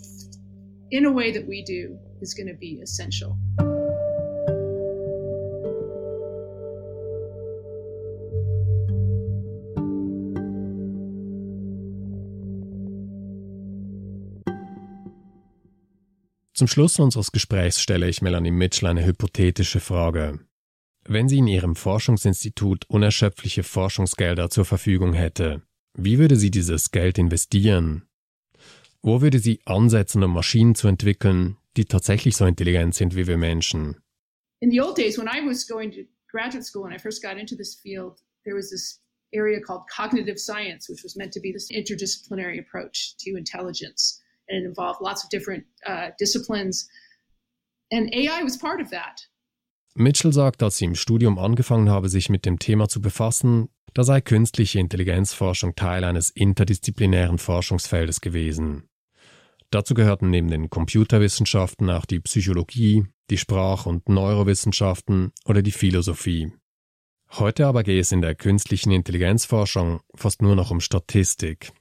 in 0.91 1.05
a 1.05 1.11
way 1.11 1.31
that 1.31 1.47
we 1.47 1.63
do 1.63 1.97
is 2.21 2.33
going 2.33 2.47
to 2.47 2.57
be 2.57 2.79
essential. 2.81 3.37
Zum 16.57 16.67
Schluss 16.67 16.99
unseres 16.99 17.33
Gesprächs 17.33 17.81
stelle 17.81 18.07
ich 18.07 18.21
Melanie 18.21 18.49
Mitchell 18.49 18.87
eine 18.87 19.05
hypothetische 19.05 19.81
Frage. 19.81 20.39
Wenn 21.03 21.27
sie 21.27 21.39
in 21.39 21.47
ihrem 21.47 21.75
Forschungsinstitut 21.75 22.85
unerschöpfliche 22.87 23.63
Forschungsgelder 23.63 24.49
zur 24.49 24.63
Verfügung 24.63 25.11
hätte, 25.11 25.63
wie 25.95 26.19
würde 26.19 26.35
sie 26.35 26.51
dieses 26.51 26.91
Geld 26.91 27.17
investieren? 27.17 28.07
Wo 29.01 29.21
würde 29.21 29.39
sie 29.39 29.59
ansetzen, 29.65 30.23
um 30.23 30.33
Maschinen 30.33 30.75
zu 30.75 30.87
entwickeln, 30.87 31.57
die 31.77 31.85
tatsächlich 31.85 32.35
so 32.35 32.45
intelligent 32.45 32.95
sind 32.95 33.15
wie 33.15 33.27
wir 33.27 33.37
Menschen? 33.37 33.97
In 34.61 34.71
the 34.71 34.81
old 34.81 34.97
days, 34.97 35.17
when 35.17 35.27
I 35.27 35.45
was 35.45 35.67
going 35.67 35.91
to 35.91 36.03
graduate 36.31 36.65
school 36.65 36.85
and 36.85 36.93
I 36.93 36.97
first 36.97 37.21
got 37.21 37.37
into 37.37 37.55
this 37.55 37.75
field, 37.75 38.21
there 38.43 38.55
was 38.55 38.69
this 38.69 38.99
area 39.33 39.59
called 39.59 39.83
cognitive 39.89 40.39
science, 40.39 40.89
which 40.89 41.03
was 41.03 41.15
meant 41.15 41.33
to 41.33 41.39
be 41.39 41.51
this 41.51 41.71
interdisciplinary 41.71 42.59
approach 42.59 43.15
to 43.19 43.35
intelligence. 43.37 44.21
and 44.49 44.63
it 44.63 44.67
involved 44.67 45.01
lots 45.01 45.23
of 45.23 45.29
different 45.29 45.65
uh, 45.85 46.09
disciplines. 46.17 46.87
And 47.91 48.13
AI 48.13 48.43
was 48.43 48.57
part 48.57 48.81
of 48.81 48.89
that. 48.91 49.21
Mitchell 49.97 50.33
sagt, 50.33 50.61
als 50.61 50.77
sie 50.77 50.85
im 50.85 50.95
Studium 50.95 51.39
angefangen 51.39 51.89
habe, 51.89 52.09
sich 52.09 52.29
mit 52.29 52.45
dem 52.45 52.59
Thema 52.59 52.89
zu 52.89 53.01
befassen, 53.01 53.69
da 53.93 54.03
sei 54.03 54.19
künstliche 54.19 54.79
Intelligenzforschung 54.79 55.75
Teil 55.75 56.03
eines 56.03 56.29
interdisziplinären 56.29 57.37
Forschungsfeldes 57.37 58.19
gewesen. 58.19 58.89
Dazu 59.71 59.93
gehörten 59.93 60.29
neben 60.29 60.49
den 60.49 60.69
Computerwissenschaften 60.69 61.89
auch 61.89 62.05
die 62.05 62.19
Psychologie, 62.19 63.05
die 63.29 63.37
Sprach- 63.37 63.85
und 63.85 64.09
Neurowissenschaften 64.09 65.31
oder 65.45 65.61
die 65.61 65.71
Philosophie. 65.71 66.51
Heute 67.31 67.65
aber 67.65 67.83
gehe 67.83 67.99
es 67.99 68.11
in 68.11 68.21
der 68.21 68.35
künstlichen 68.35 68.91
Intelligenzforschung 68.91 70.01
fast 70.13 70.41
nur 70.41 70.55
noch 70.55 70.71
um 70.71 70.81
Statistik. 70.81 71.71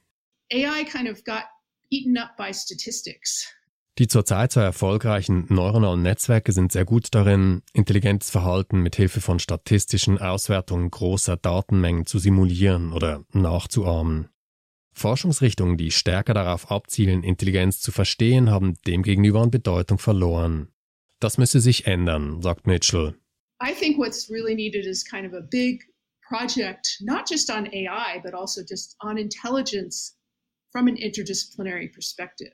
AI 0.51 0.85
kind 0.85 1.09
of 1.09 1.23
got 1.25 1.43
eaten 1.91 2.17
up 2.17 2.35
by 2.37 2.53
statistics. 2.53 3.53
Die 3.97 4.07
zurzeit 4.09 4.51
so 4.51 4.59
erfolgreichen 4.59 5.45
neuronalen 5.47 6.01
Netzwerke 6.01 6.51
sind 6.51 6.73
sehr 6.73 6.83
gut 6.83 7.07
darin, 7.11 7.61
intelligentes 7.71 8.29
Verhalten 8.29 8.81
mit 8.81 8.97
Hilfe 8.97 9.21
von 9.21 9.39
statistischen 9.39 10.17
Auswertungen 10.17 10.91
großer 10.91 11.37
Datenmengen 11.37 12.05
zu 12.05 12.19
simulieren 12.19 12.91
oder 12.91 13.23
nachzuahmen. 13.31 14.27
Forschungsrichtungen, 14.91 15.77
die 15.77 15.91
stärker 15.91 16.33
darauf 16.33 16.71
abzielen, 16.71 17.23
Intelligenz 17.23 17.79
zu 17.79 17.93
verstehen, 17.93 18.49
haben 18.49 18.75
demgegenüber 18.85 19.41
an 19.41 19.51
Bedeutung 19.51 19.97
verloren. 19.97 20.73
Das 21.21 21.37
müsse 21.37 21.61
sich 21.61 21.87
ändern, 21.87 22.41
sagt 22.41 22.67
Mitchell. 22.67 23.15
I 23.63 23.73
think 23.73 23.97
what's 23.97 24.29
really 24.29 24.55
needed 24.55 24.85
is 24.85 25.05
kind 25.05 25.25
of 25.25 25.33
a 25.33 25.41
big 25.41 25.85
project, 26.27 26.97
not 26.99 27.29
just 27.29 27.49
on 27.49 27.65
AI, 27.67 28.19
but 28.21 28.33
also 28.33 28.61
just 28.61 28.97
on 28.99 29.17
intelligence 29.17 30.17
from 30.71 30.87
an 30.87 30.97
interdisciplinary 30.97 31.89
perspective. 31.93 32.51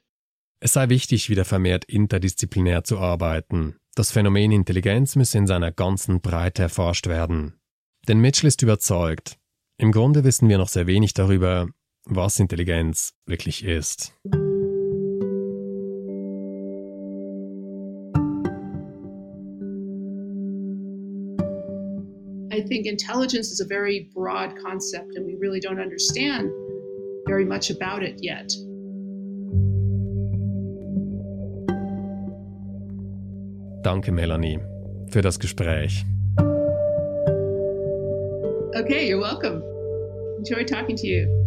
Es 0.64 0.74
sei 0.74 0.90
wichtig, 0.90 1.28
wieder 1.32 1.44
vermehrt 1.44 1.86
interdisziplinär 1.86 2.84
zu 2.84 3.00
arbeiten. 3.00 3.78
Das 3.96 4.12
Phänomen 4.12 4.52
Intelligenz 4.52 5.16
müsse 5.16 5.40
in 5.40 5.48
seiner 5.48 5.72
ganzen 5.72 6.22
Breite 6.22 6.62
erforscht 6.62 7.08
werden. 7.08 7.60
Denn 8.08 8.20
Mitchell 8.20 8.48
ist 8.48 8.62
überzeugt, 8.62 9.40
im 9.80 9.92
Grunde 9.92 10.24
wissen 10.24 10.50
wir 10.50 10.60
noch 10.60 10.70
sehr 10.70 10.86
wenig 10.86 11.16
darüber, 11.16 11.68
was 12.06 12.40
Intelligenz 12.40 13.16
wirklich 13.26 13.66
ist. 13.66 14.14
I 22.54 22.62
think 22.62 22.86
intelligence 22.86 23.52
is 23.52 23.62
a 23.62 23.68
very 23.68 24.12
broad 24.14 24.56
concept 24.62 25.18
and 25.18 25.26
we 25.26 25.36
really 25.42 25.60
don't 25.60 25.82
understand 25.82 26.52
very 27.26 27.46
much 27.46 27.72
about 27.72 28.06
it 28.06 28.22
yet. 28.22 28.54
Danke, 33.84 34.12
Melanie, 34.12 34.60
für 35.10 35.22
das 35.22 35.40
Gespräch. 35.40 36.06
Okay, 38.76 39.10
you're 39.10 39.20
welcome. 39.20 39.62
Enjoy 40.38 40.64
talking 40.64 40.96
to 40.96 41.08
you. 41.08 41.41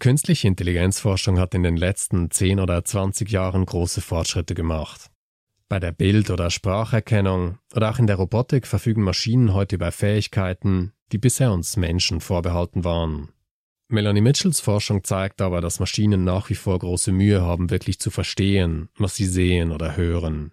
Künstliche 0.00 0.48
Intelligenzforschung 0.48 1.38
hat 1.38 1.54
in 1.54 1.62
den 1.62 1.76
letzten 1.76 2.30
10 2.30 2.58
oder 2.58 2.84
20 2.84 3.30
Jahren 3.30 3.64
große 3.64 4.00
Fortschritte 4.00 4.54
gemacht. 4.54 5.10
Bei 5.68 5.78
der 5.78 5.92
Bild- 5.92 6.30
oder 6.30 6.50
Spracherkennung 6.50 7.58
oder 7.76 7.90
auch 7.90 8.00
in 8.00 8.08
der 8.08 8.16
Robotik 8.16 8.66
verfügen 8.66 9.02
Maschinen 9.02 9.54
heute 9.54 9.76
über 9.76 9.92
Fähigkeiten, 9.92 10.92
die 11.12 11.18
bisher 11.18 11.52
uns 11.52 11.76
Menschen 11.76 12.20
vorbehalten 12.20 12.82
waren. 12.82 13.28
Melanie 13.88 14.20
Mitchells 14.20 14.60
Forschung 14.60 15.04
zeigt 15.04 15.40
aber, 15.40 15.60
dass 15.60 15.80
Maschinen 15.80 16.24
nach 16.24 16.50
wie 16.50 16.54
vor 16.54 16.78
große 16.78 17.12
Mühe 17.12 17.42
haben, 17.42 17.70
wirklich 17.70 18.00
zu 18.00 18.10
verstehen, 18.10 18.88
was 18.96 19.14
sie 19.14 19.26
sehen 19.26 19.70
oder 19.70 19.96
hören. 19.96 20.52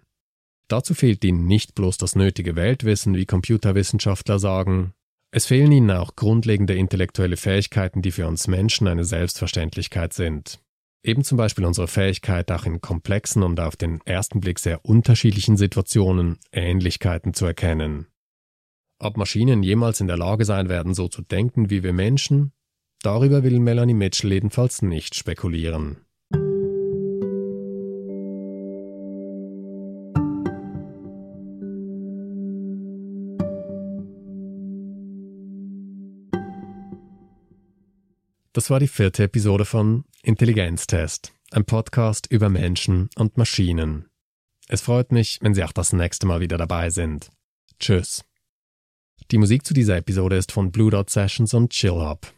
Dazu 0.68 0.94
fehlt 0.94 1.24
ihnen 1.24 1.46
nicht 1.46 1.74
bloß 1.74 1.96
das 1.96 2.14
nötige 2.14 2.54
Weltwissen, 2.54 3.14
wie 3.14 3.26
Computerwissenschaftler 3.26 4.38
sagen, 4.38 4.92
es 5.30 5.46
fehlen 5.46 5.72
ihnen 5.72 5.90
auch 5.90 6.16
grundlegende 6.16 6.74
intellektuelle 6.74 7.36
Fähigkeiten, 7.36 8.00
die 8.00 8.12
für 8.12 8.26
uns 8.26 8.48
Menschen 8.48 8.88
eine 8.88 9.04
Selbstverständlichkeit 9.04 10.12
sind. 10.14 10.60
Eben 11.04 11.22
zum 11.22 11.38
Beispiel 11.38 11.64
unsere 11.64 11.86
Fähigkeit, 11.86 12.50
auch 12.50 12.64
in 12.64 12.80
komplexen 12.80 13.42
und 13.42 13.60
auf 13.60 13.76
den 13.76 14.00
ersten 14.04 14.40
Blick 14.40 14.58
sehr 14.58 14.84
unterschiedlichen 14.84 15.56
Situationen 15.56 16.38
Ähnlichkeiten 16.50 17.34
zu 17.34 17.46
erkennen. 17.46 18.06
Ob 18.98 19.16
Maschinen 19.16 19.62
jemals 19.62 20.00
in 20.00 20.08
der 20.08 20.16
Lage 20.16 20.44
sein 20.44 20.68
werden, 20.68 20.94
so 20.94 21.06
zu 21.08 21.22
denken 21.22 21.70
wie 21.70 21.82
wir 21.82 21.92
Menschen, 21.92 22.52
darüber 23.02 23.44
will 23.44 23.60
Melanie 23.60 23.94
Mitchell 23.94 24.32
jedenfalls 24.32 24.82
nicht 24.82 25.14
spekulieren. 25.14 26.07
Das 38.52 38.70
war 38.70 38.80
die 38.80 38.88
vierte 38.88 39.24
Episode 39.24 39.64
von 39.64 40.04
Intelligenztest, 40.22 41.32
ein 41.50 41.64
Podcast 41.64 42.26
über 42.30 42.48
Menschen 42.48 43.10
und 43.16 43.36
Maschinen. 43.36 44.08
Es 44.68 44.80
freut 44.80 45.12
mich, 45.12 45.38
wenn 45.42 45.54
Sie 45.54 45.62
auch 45.64 45.72
das 45.72 45.92
nächste 45.92 46.26
Mal 46.26 46.40
wieder 46.40 46.56
dabei 46.56 46.90
sind. 46.90 47.30
Tschüss. 47.78 48.24
Die 49.30 49.38
Musik 49.38 49.66
zu 49.66 49.74
dieser 49.74 49.96
Episode 49.98 50.36
ist 50.36 50.52
von 50.52 50.72
Blue 50.72 50.90
Dot 50.90 51.10
Sessions 51.10 51.52
und 51.52 51.70
Chill 51.70 51.90
Hop. 51.90 52.32